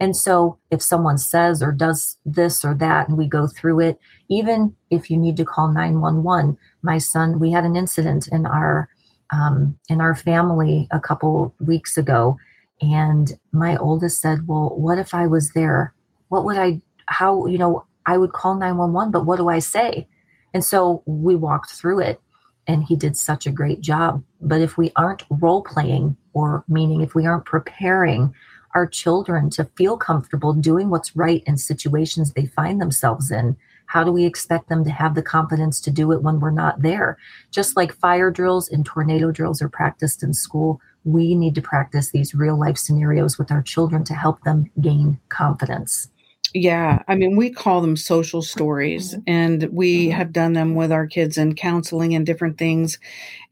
And 0.00 0.16
so 0.16 0.58
if 0.70 0.82
someone 0.82 1.18
says 1.18 1.62
or 1.62 1.72
does 1.72 2.18
this 2.24 2.64
or 2.64 2.74
that 2.74 3.08
and 3.08 3.16
we 3.16 3.26
go 3.26 3.46
through 3.46 3.80
it, 3.80 3.98
even 4.28 4.74
if 4.90 5.10
you 5.10 5.16
need 5.16 5.36
to 5.36 5.44
call 5.44 5.68
911, 5.68 6.58
my 6.82 6.98
son, 6.98 7.38
we 7.38 7.52
had 7.52 7.64
an 7.64 7.76
incident 7.76 8.28
in 8.28 8.46
our 8.46 8.88
um, 9.32 9.78
in 9.88 10.00
our 10.00 10.14
family 10.14 10.86
a 10.90 11.00
couple 11.00 11.54
weeks 11.58 11.96
ago 11.96 12.36
and 12.80 13.38
my 13.52 13.76
oldest 13.76 14.20
said, 14.20 14.46
Well, 14.46 14.74
what 14.76 14.98
if 14.98 15.14
I 15.14 15.26
was 15.26 15.50
there? 15.50 15.94
What 16.28 16.44
would 16.44 16.56
I 16.56 16.80
how, 17.06 17.46
you 17.46 17.58
know, 17.58 17.84
I 18.06 18.18
would 18.18 18.32
call 18.32 18.54
911, 18.54 19.12
but 19.12 19.26
what 19.26 19.36
do 19.36 19.48
I 19.48 19.58
say? 19.58 20.06
And 20.52 20.64
so 20.64 21.02
we 21.06 21.34
walked 21.34 21.70
through 21.70 22.00
it 22.00 22.20
and 22.66 22.84
he 22.84 22.96
did 22.96 23.16
such 23.16 23.46
a 23.46 23.52
great 23.52 23.80
job. 23.80 24.22
But 24.40 24.60
if 24.60 24.76
we 24.76 24.90
aren't 24.96 25.24
role 25.30 25.62
playing, 25.62 26.16
or 26.32 26.64
meaning 26.68 27.00
if 27.00 27.14
we 27.14 27.26
aren't 27.26 27.44
preparing 27.44 28.34
our 28.74 28.86
children 28.86 29.50
to 29.50 29.64
feel 29.76 29.96
comfortable 29.96 30.52
doing 30.52 30.90
what's 30.90 31.16
right 31.16 31.42
in 31.46 31.56
situations 31.56 32.32
they 32.32 32.46
find 32.46 32.80
themselves 32.80 33.30
in, 33.30 33.56
how 33.86 34.02
do 34.02 34.10
we 34.10 34.24
expect 34.24 34.68
them 34.68 34.84
to 34.84 34.90
have 34.90 35.14
the 35.14 35.22
confidence 35.22 35.80
to 35.80 35.90
do 35.90 36.10
it 36.12 36.22
when 36.22 36.40
we're 36.40 36.50
not 36.50 36.82
there? 36.82 37.18
Just 37.50 37.76
like 37.76 37.92
fire 37.92 38.30
drills 38.30 38.68
and 38.68 38.84
tornado 38.84 39.30
drills 39.30 39.62
are 39.62 39.68
practiced 39.68 40.22
in 40.22 40.34
school, 40.34 40.80
we 41.04 41.34
need 41.34 41.54
to 41.54 41.62
practice 41.62 42.10
these 42.10 42.34
real 42.34 42.58
life 42.58 42.78
scenarios 42.78 43.38
with 43.38 43.50
our 43.50 43.62
children 43.62 44.02
to 44.04 44.14
help 44.14 44.42
them 44.42 44.70
gain 44.80 45.20
confidence. 45.28 46.08
Yeah, 46.56 47.02
I 47.08 47.16
mean, 47.16 47.34
we 47.34 47.50
call 47.50 47.80
them 47.80 47.96
social 47.96 48.40
stories, 48.40 49.12
mm-hmm. 49.12 49.22
and 49.26 49.64
we 49.72 50.06
mm-hmm. 50.06 50.16
have 50.16 50.32
done 50.32 50.52
them 50.52 50.76
with 50.76 50.92
our 50.92 51.08
kids 51.08 51.36
in 51.36 51.56
counseling 51.56 52.14
and 52.14 52.24
different 52.24 52.58
things. 52.58 53.00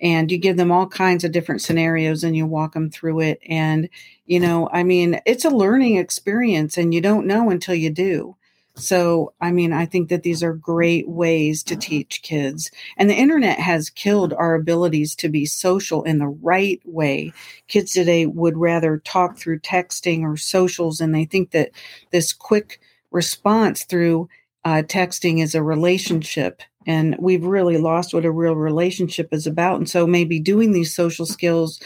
And 0.00 0.30
you 0.30 0.38
give 0.38 0.56
them 0.56 0.70
all 0.70 0.86
kinds 0.86 1.24
of 1.24 1.32
different 1.32 1.62
scenarios 1.62 2.22
and 2.22 2.36
you 2.36 2.46
walk 2.46 2.74
them 2.74 2.90
through 2.90 3.20
it. 3.20 3.40
And, 3.48 3.88
you 4.26 4.38
know, 4.38 4.68
I 4.72 4.84
mean, 4.84 5.20
it's 5.26 5.44
a 5.44 5.50
learning 5.50 5.96
experience, 5.96 6.78
and 6.78 6.94
you 6.94 7.00
don't 7.00 7.26
know 7.26 7.50
until 7.50 7.74
you 7.74 7.90
do. 7.90 8.36
So, 8.76 9.34
I 9.40 9.50
mean, 9.50 9.72
I 9.72 9.84
think 9.84 10.08
that 10.08 10.22
these 10.22 10.42
are 10.44 10.54
great 10.54 11.08
ways 11.08 11.64
to 11.64 11.76
teach 11.76 12.22
kids. 12.22 12.70
And 12.96 13.10
the 13.10 13.16
internet 13.16 13.58
has 13.58 13.90
killed 13.90 14.32
our 14.32 14.54
abilities 14.54 15.16
to 15.16 15.28
be 15.28 15.44
social 15.44 16.04
in 16.04 16.18
the 16.18 16.28
right 16.28 16.80
way. 16.84 17.32
Kids 17.66 17.92
today 17.92 18.26
would 18.26 18.56
rather 18.56 18.98
talk 18.98 19.36
through 19.36 19.58
texting 19.58 20.22
or 20.22 20.36
socials, 20.36 21.00
and 21.00 21.12
they 21.12 21.24
think 21.24 21.50
that 21.50 21.72
this 22.12 22.32
quick 22.32 22.80
response 23.12 23.84
through 23.84 24.28
uh, 24.64 24.82
texting 24.86 25.42
is 25.42 25.54
a 25.54 25.62
relationship 25.62 26.62
and 26.86 27.16
we've 27.18 27.44
really 27.44 27.78
lost 27.78 28.12
what 28.12 28.24
a 28.24 28.30
real 28.30 28.56
relationship 28.56 29.28
is 29.32 29.46
about 29.46 29.76
and 29.76 29.88
so 29.88 30.06
maybe 30.06 30.40
doing 30.40 30.72
these 30.72 30.94
social 30.94 31.26
skills 31.26 31.80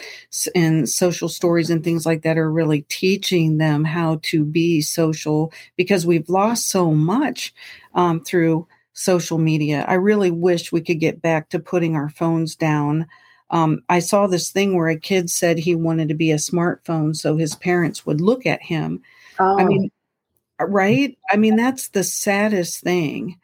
and 0.55 0.89
social 0.89 1.29
stories 1.29 1.71
and 1.71 1.85
things 1.85 2.07
like 2.07 2.23
that 2.23 2.39
are 2.39 2.51
really 2.51 2.83
teaching 2.83 3.59
them 3.59 3.85
how 3.85 4.19
to 4.23 4.45
be 4.45 4.81
social 4.81 5.53
because 5.77 6.07
we've 6.07 6.29
lost 6.29 6.69
so 6.69 6.93
much 6.93 7.55
um, 7.95 8.23
through 8.23 8.67
social 8.93 9.39
media. 9.39 9.85
I 9.87 9.95
really 9.95 10.31
wish 10.31 10.73
we 10.73 10.81
could 10.81 11.01
get 11.01 11.21
back 11.21 11.51
to 11.51 11.59
putting 11.59 11.95
our 11.97 12.09
phones 12.09 12.57
down. 12.57 13.07
Um, 13.51 13.83
i 13.89 14.01
saw 14.01 14.27
this 14.27 14.51
thing 14.51 14.77
where 14.77 14.89
a 14.89 14.99
kid 14.99 15.31
said 15.31 15.59
he 15.59 15.77
wanted 15.77 16.09
to 16.09 16.15
be 16.15 16.33
a 16.33 16.37
smartphone 16.37 17.15
so 17.15 17.37
his 17.37 17.55
parents 17.55 18.05
would 18.05 18.21
look 18.21 18.45
at 18.45 18.61
him. 18.61 19.03
Oh. 19.39 19.61
i 19.61 19.65
mean 19.65 19.91
Uh, 20.61 20.67
right 20.67 21.19
i 21.31 21.37
mean 21.37 21.57
that's 21.57 21.89
the 21.89 22.05
saddest 22.05 22.81
thing 22.81 23.39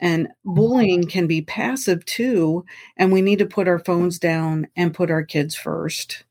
and 0.00 0.28
bullying 0.44 1.02
mm-hmm. 1.02 1.10
can 1.10 1.26
be 1.26 1.42
passive 1.42 2.04
too. 2.04 2.64
And 2.96 3.12
we 3.12 3.22
need 3.22 3.38
to 3.38 3.46
put 3.46 3.68
our 3.68 3.78
phones 3.78 4.18
down 4.18 4.68
and 4.76 4.94
put 4.94 5.10
our 5.10 5.22
kids 5.22 5.54
first. 5.54 6.24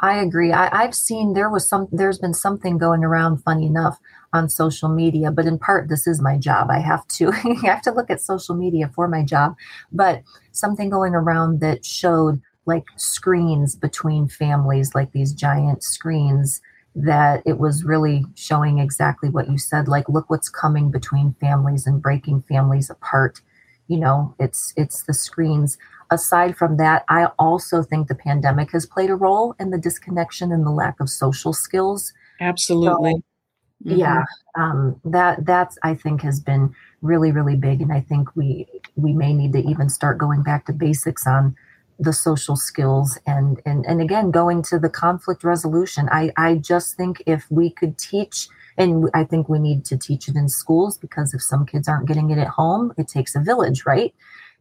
I 0.00 0.18
agree. 0.18 0.52
I, 0.52 0.82
have 0.82 0.96
seen 0.96 1.34
there 1.34 1.48
was 1.48 1.68
some, 1.68 1.86
there's 1.92 2.18
been 2.18 2.34
something 2.34 2.76
going 2.76 3.04
around, 3.04 3.38
funny 3.38 3.66
enough, 3.66 4.00
on 4.32 4.48
social 4.48 4.88
media, 4.88 5.30
but 5.30 5.46
in 5.46 5.60
part, 5.60 5.88
this 5.88 6.08
is 6.08 6.20
my 6.20 6.36
job. 6.36 6.70
I 6.70 6.80
have 6.80 7.06
to, 7.08 7.28
I 7.32 7.66
have 7.66 7.82
to 7.82 7.92
look 7.92 8.10
at 8.10 8.20
social 8.20 8.56
media 8.56 8.90
for 8.94 9.06
my 9.06 9.22
job, 9.22 9.54
but 9.92 10.22
something 10.50 10.90
going 10.90 11.14
around 11.14 11.60
that 11.60 11.84
showed 11.84 12.40
like 12.66 12.84
screens 12.96 13.76
between 13.76 14.26
families, 14.26 14.92
like 14.94 15.12
these 15.12 15.32
giant 15.32 15.84
screens 15.84 16.60
that 16.94 17.42
it 17.46 17.58
was 17.58 17.84
really 17.84 18.24
showing 18.34 18.78
exactly 18.78 19.30
what 19.30 19.50
you 19.50 19.56
said 19.56 19.88
like 19.88 20.08
look 20.08 20.28
what's 20.28 20.48
coming 20.48 20.90
between 20.90 21.34
families 21.40 21.86
and 21.86 22.02
breaking 22.02 22.42
families 22.42 22.90
apart. 22.90 23.40
You 23.88 23.98
know 23.98 24.34
it's 24.38 24.72
it's 24.76 25.02
the 25.04 25.14
screens. 25.14 25.78
Aside 26.10 26.58
from 26.58 26.76
that 26.76 27.04
i 27.08 27.24
also 27.38 27.82
think 27.82 28.06
the 28.06 28.14
pandemic 28.14 28.72
has 28.72 28.84
played 28.84 29.08
a 29.08 29.14
role 29.14 29.54
in 29.58 29.70
the 29.70 29.78
disconnection 29.78 30.52
and 30.52 30.66
the 30.66 30.70
lack 30.70 31.00
of 31.00 31.08
social 31.08 31.54
skills. 31.54 32.12
Absolutely. 32.38 33.12
So, 33.12 33.88
mm-hmm. 33.88 33.98
yeah 33.98 34.24
um, 34.58 35.00
that 35.04 35.44
that's 35.46 35.78
i 35.82 35.94
think 35.94 36.20
has 36.22 36.38
been 36.38 36.74
really 37.00 37.32
really 37.32 37.56
big 37.56 37.80
and 37.80 37.92
i 37.92 38.00
think 38.00 38.36
we 38.36 38.66
we 38.96 39.12
may 39.12 39.32
need 39.32 39.52
to 39.54 39.60
even 39.60 39.88
start 39.88 40.18
going 40.18 40.42
back 40.42 40.66
to 40.66 40.72
basics 40.72 41.26
on 41.26 41.56
the 41.98 42.12
social 42.12 42.56
skills 42.56 43.18
and 43.26 43.60
and 43.64 43.84
and 43.86 44.00
again 44.00 44.30
going 44.30 44.62
to 44.62 44.78
the 44.78 44.88
conflict 44.88 45.44
resolution. 45.44 46.08
I 46.10 46.32
i 46.36 46.56
just 46.56 46.96
think 46.96 47.22
if 47.26 47.46
we 47.50 47.70
could 47.70 47.98
teach 47.98 48.48
and 48.78 49.08
i 49.14 49.24
think 49.24 49.48
we 49.48 49.58
need 49.58 49.84
to 49.86 49.96
teach 49.96 50.28
it 50.28 50.36
in 50.36 50.48
schools 50.48 50.98
because 50.98 51.34
if 51.34 51.42
some 51.42 51.66
kids 51.66 51.88
aren't 51.88 52.08
getting 52.08 52.30
it 52.30 52.38
at 52.38 52.48
home 52.48 52.92
it 52.96 53.08
takes 53.08 53.34
a 53.34 53.40
village 53.40 53.84
right? 53.86 54.14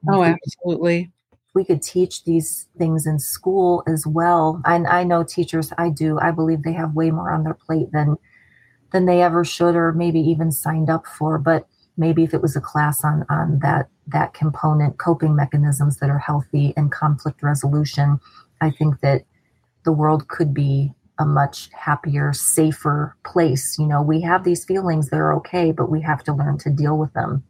Oh 0.10 0.24
absolutely. 0.24 1.12
We 1.54 1.66
could 1.66 1.82
teach 1.82 2.24
these 2.24 2.68
things 2.78 3.06
in 3.06 3.20
school 3.20 3.84
as 3.88 4.06
well. 4.06 4.62
And 4.66 4.88
i 4.88 5.04
know 5.04 5.24
teachers 5.24 5.72
i 5.78 5.90
do. 5.90 6.20
I 6.20 6.32
believe 6.32 6.64
they 6.64 6.74
have 6.74 6.96
way 6.96 7.12
more 7.12 7.32
on 7.32 7.44
their 7.44 7.56
plate 7.56 7.92
than 7.92 8.18
than 8.92 9.06
they 9.06 9.22
ever 9.22 9.46
should 9.46 9.76
or 9.76 9.94
maybe 9.94 10.20
even 10.20 10.52
signed 10.52 10.90
up 10.90 11.06
for. 11.08 11.38
But 11.38 11.66
maybe 11.98 12.24
if 12.24 12.34
it 12.34 12.42
was 12.42 12.56
a 12.56 12.62
class 12.62 13.04
on 13.04 13.26
on 13.30 13.60
that 13.60 13.90
that 14.12 14.34
component 14.34 14.98
coping 14.98 15.36
mechanisms 15.36 15.98
that 15.98 16.10
are 16.10 16.20
healthy 16.20 16.74
and 16.78 16.92
conflict 16.92 17.44
resolution 17.44 18.20
i 18.62 18.70
think 18.70 19.00
that 19.02 19.24
the 19.84 19.92
world 19.92 20.28
could 20.28 20.54
be 20.54 20.94
a 21.20 21.26
much 21.26 21.70
happier 21.74 22.34
safer 22.34 23.16
place. 23.24 23.78
You 23.78 23.88
know 23.88 24.02
we 24.02 24.22
have 24.22 24.44
these 24.44 24.66
feelings 24.66 25.10
they're 25.10 25.34
okay 25.36 25.72
but 25.72 25.90
we 25.90 26.02
have 26.02 26.24
to 26.24 26.34
learn 26.34 26.58
to 26.60 26.70
deal 26.70 26.98
with 26.98 27.14
them. 27.14 27.44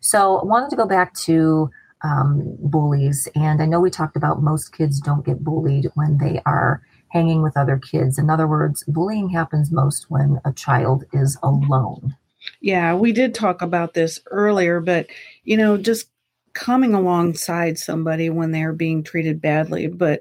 So 0.00 0.38
i 0.38 0.44
wanted 0.44 0.70
to 0.70 0.76
go 0.76 0.86
back 0.86 1.14
to 1.26 1.70
um, 2.02 2.56
bullies 2.60 3.28
and 3.34 3.60
i 3.62 3.66
know 3.66 3.78
we 3.78 3.90
talked 3.90 4.16
about 4.16 4.42
most 4.42 4.72
kids 4.72 5.00
don't 5.00 5.26
get 5.26 5.44
bullied 5.44 5.86
when 5.94 6.16
they 6.16 6.40
are 6.46 6.82
hanging 7.08 7.42
with 7.42 7.56
other 7.56 7.78
kids. 7.78 8.18
In 8.18 8.30
other 8.30 8.46
words 8.46 8.84
bullying 8.88 9.28
happens 9.28 9.70
most 9.70 10.10
when 10.10 10.40
a 10.44 10.52
child 10.52 11.04
is 11.12 11.36
alone 11.42 12.16
yeah, 12.60 12.94
we 12.94 13.12
did 13.12 13.34
talk 13.34 13.62
about 13.62 13.94
this 13.94 14.20
earlier, 14.30 14.80
but 14.80 15.06
you 15.44 15.56
know, 15.56 15.76
just 15.76 16.08
coming 16.52 16.94
alongside 16.94 17.78
somebody 17.78 18.30
when 18.30 18.50
they're 18.50 18.72
being 18.72 19.02
treated 19.02 19.40
badly, 19.40 19.86
but 19.86 20.20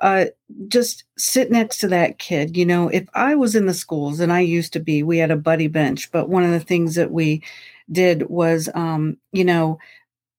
uh, 0.00 0.26
just 0.68 1.04
sit 1.16 1.50
next 1.50 1.78
to 1.78 1.88
that 1.88 2.18
kid. 2.18 2.56
You 2.56 2.66
know, 2.66 2.88
if 2.88 3.08
I 3.14 3.34
was 3.34 3.54
in 3.54 3.66
the 3.66 3.74
schools 3.74 4.20
and 4.20 4.32
I 4.32 4.40
used 4.40 4.72
to 4.74 4.80
be, 4.80 5.02
we 5.02 5.18
had 5.18 5.30
a 5.30 5.36
buddy 5.36 5.66
bench, 5.66 6.10
but 6.12 6.28
one 6.28 6.44
of 6.44 6.50
the 6.50 6.60
things 6.60 6.94
that 6.94 7.10
we 7.10 7.42
did 7.90 8.28
was, 8.28 8.68
um, 8.74 9.16
you 9.32 9.44
know, 9.44 9.78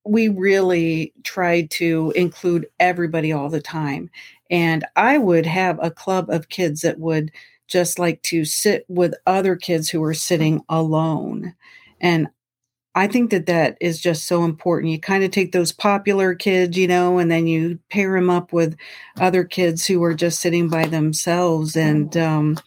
we 0.06 0.30
really 0.30 1.13
tried 1.23 1.69
to 1.71 2.13
include 2.15 2.67
everybody 2.80 3.32
all 3.32 3.49
the 3.49 3.62
time. 3.62 4.10
And 4.49 4.86
I 4.95 5.17
would 5.17 5.45
have 5.45 5.78
a 5.82 5.91
club 5.91 6.30
of 6.30 6.49
kids 6.49 6.82
that 6.82 6.99
would 6.99 7.32
just 7.69 7.99
like 7.99 8.21
to 8.23 8.43
sit 8.45 8.86
with 8.89 9.13
other 9.25 9.55
kids 9.55 9.89
who 9.89 10.03
are 10.03 10.13
sitting 10.13 10.62
alone. 10.67 11.55
And 12.01 12.29
I 12.95 13.08
think 13.08 13.29
that 13.32 13.45
that 13.45 13.77
is 13.79 14.01
just 14.01 14.25
so 14.25 14.43
important. 14.43 14.91
You 14.91 14.99
kind 14.99 15.23
of 15.23 15.32
take 15.32 15.51
those 15.51 15.71
popular 15.71 16.34
kids, 16.34 16.77
you 16.77 16.88
know, 16.88 17.19
and 17.19 17.29
then 17.32 17.47
you 17.47 17.79
pair 17.89 18.13
them 18.13 18.29
up 18.29 18.51
with 18.51 18.75
other 19.19 19.43
kids 19.43 19.86
who 19.86 20.03
are 20.03 20.15
just 20.15 20.39
sitting 20.39 20.67
by 20.69 20.86
themselves. 20.86 21.75
And, 21.75 22.17
um, 22.17 22.58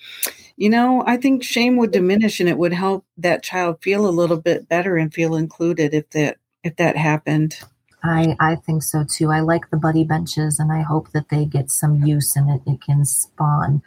you 0.57 0.71
know, 0.71 1.03
I 1.07 1.17
think 1.17 1.43
shame 1.43 1.77
would 1.77 1.91
diminish 1.91 2.39
and 2.39 2.49
it 2.49 2.57
would 2.57 2.73
help 2.73 3.05
that 3.19 3.43
child 3.43 3.83
feel 3.83 4.07
a 4.07 4.11
little 4.11 4.41
bit 4.41 4.69
better 4.69 4.97
and 4.97 5.13
feel 5.13 5.35
included 5.35 5.93
if 5.93 6.09
that 6.11 6.39
if 6.63 6.77
that 6.77 6.97
happened. 6.97 7.59
I, 8.05 8.37
I 8.41 8.57
think 8.57 8.83
so 8.83 9.05
too. 9.05 9.31
I 9.31 9.41
like 9.41 9.71
the 9.71 9.77
buddy 9.77 10.05
benches 10.05 10.59
and 10.59 10.73
I 10.73 10.83
hope 10.83 11.11
that 11.13 11.29
they 11.29 11.45
get 11.45 11.71
some 11.71 12.05
use 12.05 12.35
and 12.37 12.51
it, 12.51 12.63
it 12.67 12.81
can 12.81 13.05
spawn 13.05 13.83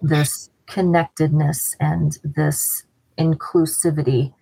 this 0.00 0.50
connectedness 0.68 1.74
and 1.80 2.18
this 2.22 2.84
inclusivity. 3.18 4.32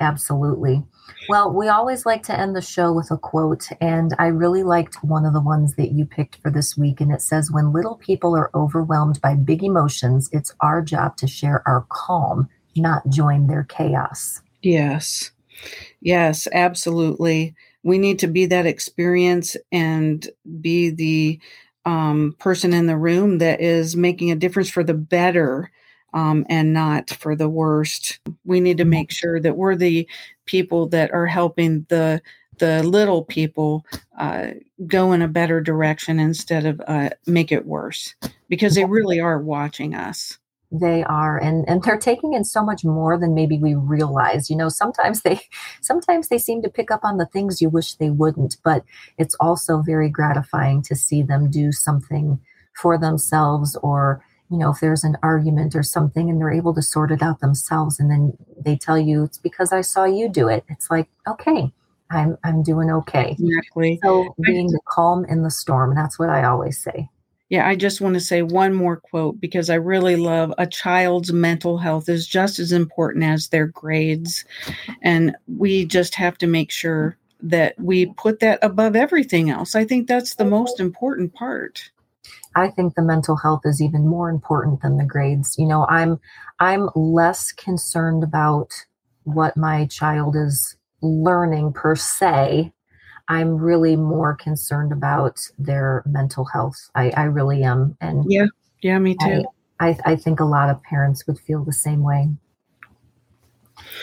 Absolutely. 0.00 0.84
Well, 1.28 1.52
we 1.52 1.68
always 1.68 2.06
like 2.06 2.22
to 2.24 2.38
end 2.38 2.54
the 2.54 2.62
show 2.62 2.92
with 2.92 3.10
a 3.10 3.16
quote, 3.16 3.68
and 3.80 4.14
I 4.18 4.26
really 4.26 4.62
liked 4.62 5.02
one 5.02 5.24
of 5.24 5.32
the 5.32 5.40
ones 5.40 5.74
that 5.74 5.92
you 5.92 6.04
picked 6.04 6.36
for 6.36 6.50
this 6.50 6.76
week. 6.76 7.00
And 7.00 7.12
it 7.12 7.22
says, 7.22 7.50
When 7.50 7.72
little 7.72 7.96
people 7.96 8.36
are 8.36 8.50
overwhelmed 8.54 9.20
by 9.20 9.34
big 9.34 9.62
emotions, 9.62 10.28
it's 10.32 10.54
our 10.60 10.82
job 10.82 11.16
to 11.18 11.26
share 11.26 11.66
our 11.66 11.86
calm, 11.88 12.48
not 12.76 13.08
join 13.08 13.46
their 13.46 13.64
chaos. 13.64 14.40
Yes. 14.62 15.32
Yes, 16.00 16.46
absolutely. 16.52 17.54
We 17.82 17.98
need 17.98 18.18
to 18.20 18.28
be 18.28 18.46
that 18.46 18.66
experience 18.66 19.56
and 19.72 20.28
be 20.60 20.90
the 20.90 21.40
um, 21.88 22.36
person 22.38 22.74
in 22.74 22.86
the 22.86 22.98
room 22.98 23.38
that 23.38 23.62
is 23.62 23.96
making 23.96 24.30
a 24.30 24.36
difference 24.36 24.68
for 24.68 24.84
the 24.84 24.92
better 24.92 25.70
um, 26.12 26.44
and 26.50 26.74
not 26.74 27.08
for 27.08 27.34
the 27.34 27.48
worst. 27.48 28.18
We 28.44 28.60
need 28.60 28.76
to 28.76 28.84
make 28.84 29.10
sure 29.10 29.40
that 29.40 29.56
we're 29.56 29.74
the 29.74 30.06
people 30.44 30.86
that 30.88 31.10
are 31.12 31.26
helping 31.26 31.86
the 31.88 32.20
the 32.58 32.82
little 32.82 33.22
people 33.22 33.86
uh, 34.18 34.48
go 34.86 35.12
in 35.12 35.22
a 35.22 35.28
better 35.28 35.60
direction 35.62 36.18
instead 36.18 36.66
of 36.66 36.82
uh, 36.88 37.10
make 37.26 37.52
it 37.52 37.64
worse 37.64 38.14
because 38.48 38.74
they 38.74 38.84
really 38.84 39.20
are 39.20 39.38
watching 39.38 39.94
us 39.94 40.38
they 40.70 41.02
are 41.04 41.38
and 41.38 41.66
and 41.68 41.82
they're 41.82 41.98
taking 41.98 42.34
in 42.34 42.44
so 42.44 42.62
much 42.62 42.84
more 42.84 43.18
than 43.18 43.34
maybe 43.34 43.58
we 43.58 43.74
realize 43.74 44.50
you 44.50 44.56
know 44.56 44.68
sometimes 44.68 45.22
they 45.22 45.40
sometimes 45.80 46.28
they 46.28 46.38
seem 46.38 46.60
to 46.60 46.68
pick 46.68 46.90
up 46.90 47.00
on 47.04 47.16
the 47.16 47.26
things 47.26 47.62
you 47.62 47.70
wish 47.70 47.94
they 47.94 48.10
wouldn't 48.10 48.56
but 48.64 48.84
it's 49.16 49.34
also 49.40 49.80
very 49.80 50.10
gratifying 50.10 50.82
to 50.82 50.94
see 50.94 51.22
them 51.22 51.50
do 51.50 51.72
something 51.72 52.38
for 52.74 52.98
themselves 52.98 53.76
or 53.82 54.22
you 54.50 54.58
know 54.58 54.70
if 54.70 54.80
there's 54.80 55.04
an 55.04 55.16
argument 55.22 55.74
or 55.74 55.82
something 55.82 56.28
and 56.28 56.38
they're 56.40 56.52
able 56.52 56.74
to 56.74 56.82
sort 56.82 57.10
it 57.10 57.22
out 57.22 57.40
themselves 57.40 57.98
and 57.98 58.10
then 58.10 58.36
they 58.60 58.76
tell 58.76 58.98
you 58.98 59.24
it's 59.24 59.38
because 59.38 59.72
i 59.72 59.80
saw 59.80 60.04
you 60.04 60.28
do 60.28 60.48
it. 60.48 60.64
It's 60.68 60.90
like 60.90 61.08
okay 61.26 61.72
i'm 62.10 62.36
i'm 62.44 62.62
doing 62.62 62.90
okay. 62.90 63.36
Exactly. 63.38 63.98
So 64.02 64.34
being 64.42 64.66
the 64.68 64.80
calm 64.86 65.24
in 65.24 65.42
the 65.42 65.50
storm 65.50 65.94
that's 65.94 66.18
what 66.18 66.28
i 66.28 66.44
always 66.44 66.82
say 66.82 67.08
yeah, 67.48 67.66
I 67.66 67.76
just 67.76 68.00
want 68.00 68.14
to 68.14 68.20
say 68.20 68.42
one 68.42 68.74
more 68.74 68.98
quote 68.98 69.40
because 69.40 69.70
I 69.70 69.76
really 69.76 70.16
love 70.16 70.52
a 70.58 70.66
child's 70.66 71.32
mental 71.32 71.78
health 71.78 72.08
is 72.08 72.26
just 72.26 72.58
as 72.58 72.72
important 72.72 73.24
as 73.24 73.48
their 73.48 73.66
grades. 73.66 74.44
And 75.02 75.34
we 75.46 75.86
just 75.86 76.14
have 76.14 76.36
to 76.38 76.46
make 76.46 76.70
sure 76.70 77.16
that 77.40 77.78
we 77.78 78.06
put 78.06 78.40
that 78.40 78.58
above 78.62 78.96
everything 78.96 79.48
else. 79.48 79.74
I 79.74 79.84
think 79.84 80.08
that's 80.08 80.34
the 80.34 80.44
most 80.44 80.78
important 80.78 81.34
part. 81.34 81.90
I 82.54 82.68
think 82.68 82.94
the 82.94 83.02
mental 83.02 83.36
health 83.36 83.62
is 83.64 83.80
even 83.80 84.06
more 84.06 84.28
important 84.28 84.82
than 84.82 84.96
the 84.96 85.04
grades. 85.04 85.54
You 85.58 85.66
know, 85.66 85.86
I'm 85.88 86.18
I'm 86.60 86.90
less 86.94 87.52
concerned 87.52 88.24
about 88.24 88.72
what 89.24 89.56
my 89.56 89.86
child 89.86 90.36
is 90.36 90.76
learning 91.00 91.72
per 91.72 91.94
se 91.94 92.72
I'm 93.28 93.58
really 93.58 93.94
more 93.94 94.34
concerned 94.34 94.90
about 94.90 95.38
their 95.58 96.02
mental 96.06 96.46
health. 96.46 96.90
I, 96.94 97.10
I 97.10 97.24
really 97.24 97.62
am. 97.62 97.96
And 98.00 98.24
yeah, 98.26 98.46
yeah, 98.82 98.98
me 98.98 99.16
too. 99.22 99.44
I, 99.78 99.88
I, 99.90 99.98
I 100.06 100.16
think 100.16 100.40
a 100.40 100.44
lot 100.44 100.70
of 100.70 100.82
parents 100.82 101.26
would 101.26 101.38
feel 101.38 101.62
the 101.62 101.72
same 101.72 102.02
way. 102.02 102.28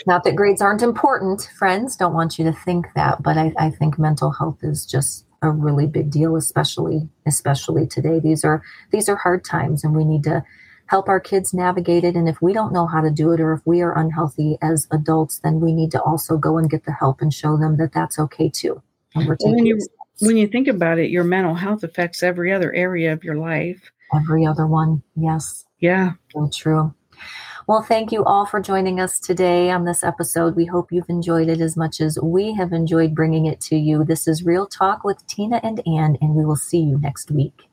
Not 0.06 0.24
that 0.24 0.36
grades 0.36 0.62
aren't 0.62 0.82
important, 0.82 1.50
friends. 1.58 1.96
Don't 1.96 2.14
want 2.14 2.38
you 2.38 2.44
to 2.44 2.52
think 2.52 2.86
that, 2.94 3.22
but 3.22 3.36
I, 3.36 3.52
I 3.58 3.70
think 3.70 3.98
mental 3.98 4.30
health 4.30 4.58
is 4.62 4.86
just 4.86 5.26
a 5.42 5.50
really 5.50 5.86
big 5.86 6.10
deal, 6.10 6.36
especially 6.36 7.08
especially 7.26 7.86
today. 7.86 8.20
These 8.20 8.44
are 8.44 8.62
these 8.90 9.08
are 9.08 9.16
hard 9.16 9.44
times, 9.44 9.84
and 9.84 9.94
we 9.94 10.04
need 10.04 10.24
to 10.24 10.44
help 10.86 11.08
our 11.08 11.20
kids 11.20 11.52
navigate 11.52 12.04
it. 12.04 12.14
And 12.14 12.28
if 12.28 12.40
we 12.40 12.52
don't 12.52 12.72
know 12.72 12.86
how 12.86 13.00
to 13.00 13.10
do 13.10 13.32
it, 13.32 13.40
or 13.40 13.52
if 13.52 13.60
we 13.66 13.82
are 13.82 13.96
unhealthy 13.98 14.56
as 14.62 14.86
adults, 14.90 15.40
then 15.40 15.60
we 15.60 15.72
need 15.72 15.90
to 15.92 16.02
also 16.02 16.38
go 16.38 16.56
and 16.56 16.70
get 16.70 16.84
the 16.84 16.92
help 16.92 17.20
and 17.20 17.34
show 17.34 17.56
them 17.56 17.76
that 17.76 17.92
that's 17.92 18.18
okay 18.18 18.48
too 18.48 18.82
when 19.16 19.66
you 19.66 19.80
when 20.20 20.36
you 20.36 20.46
think 20.46 20.68
about 20.68 20.98
it, 20.98 21.10
your 21.10 21.24
mental 21.24 21.54
health 21.54 21.82
affects 21.82 22.22
every 22.22 22.52
other 22.52 22.72
area 22.72 23.12
of 23.12 23.24
your 23.24 23.36
life. 23.36 23.90
Every 24.14 24.46
other 24.46 24.66
one, 24.66 25.02
yes. 25.16 25.64
Yeah. 25.80 26.12
So 26.32 26.50
true. 26.52 26.94
Well, 27.66 27.82
thank 27.82 28.12
you 28.12 28.24
all 28.24 28.46
for 28.46 28.60
joining 28.60 29.00
us 29.00 29.18
today 29.18 29.70
on 29.70 29.84
this 29.84 30.04
episode. 30.04 30.54
We 30.54 30.66
hope 30.66 30.92
you've 30.92 31.08
enjoyed 31.08 31.48
it 31.48 31.60
as 31.60 31.76
much 31.76 32.00
as 32.00 32.16
we 32.22 32.54
have 32.54 32.72
enjoyed 32.72 33.12
bringing 33.12 33.46
it 33.46 33.60
to 33.62 33.76
you. 33.76 34.04
This 34.04 34.28
is 34.28 34.44
Real 34.44 34.66
Talk 34.66 35.02
with 35.02 35.26
Tina 35.26 35.60
and 35.64 35.80
Ann, 35.86 36.16
and 36.20 36.36
we 36.36 36.44
will 36.44 36.54
see 36.54 36.78
you 36.78 36.98
next 36.98 37.32
week. 37.32 37.64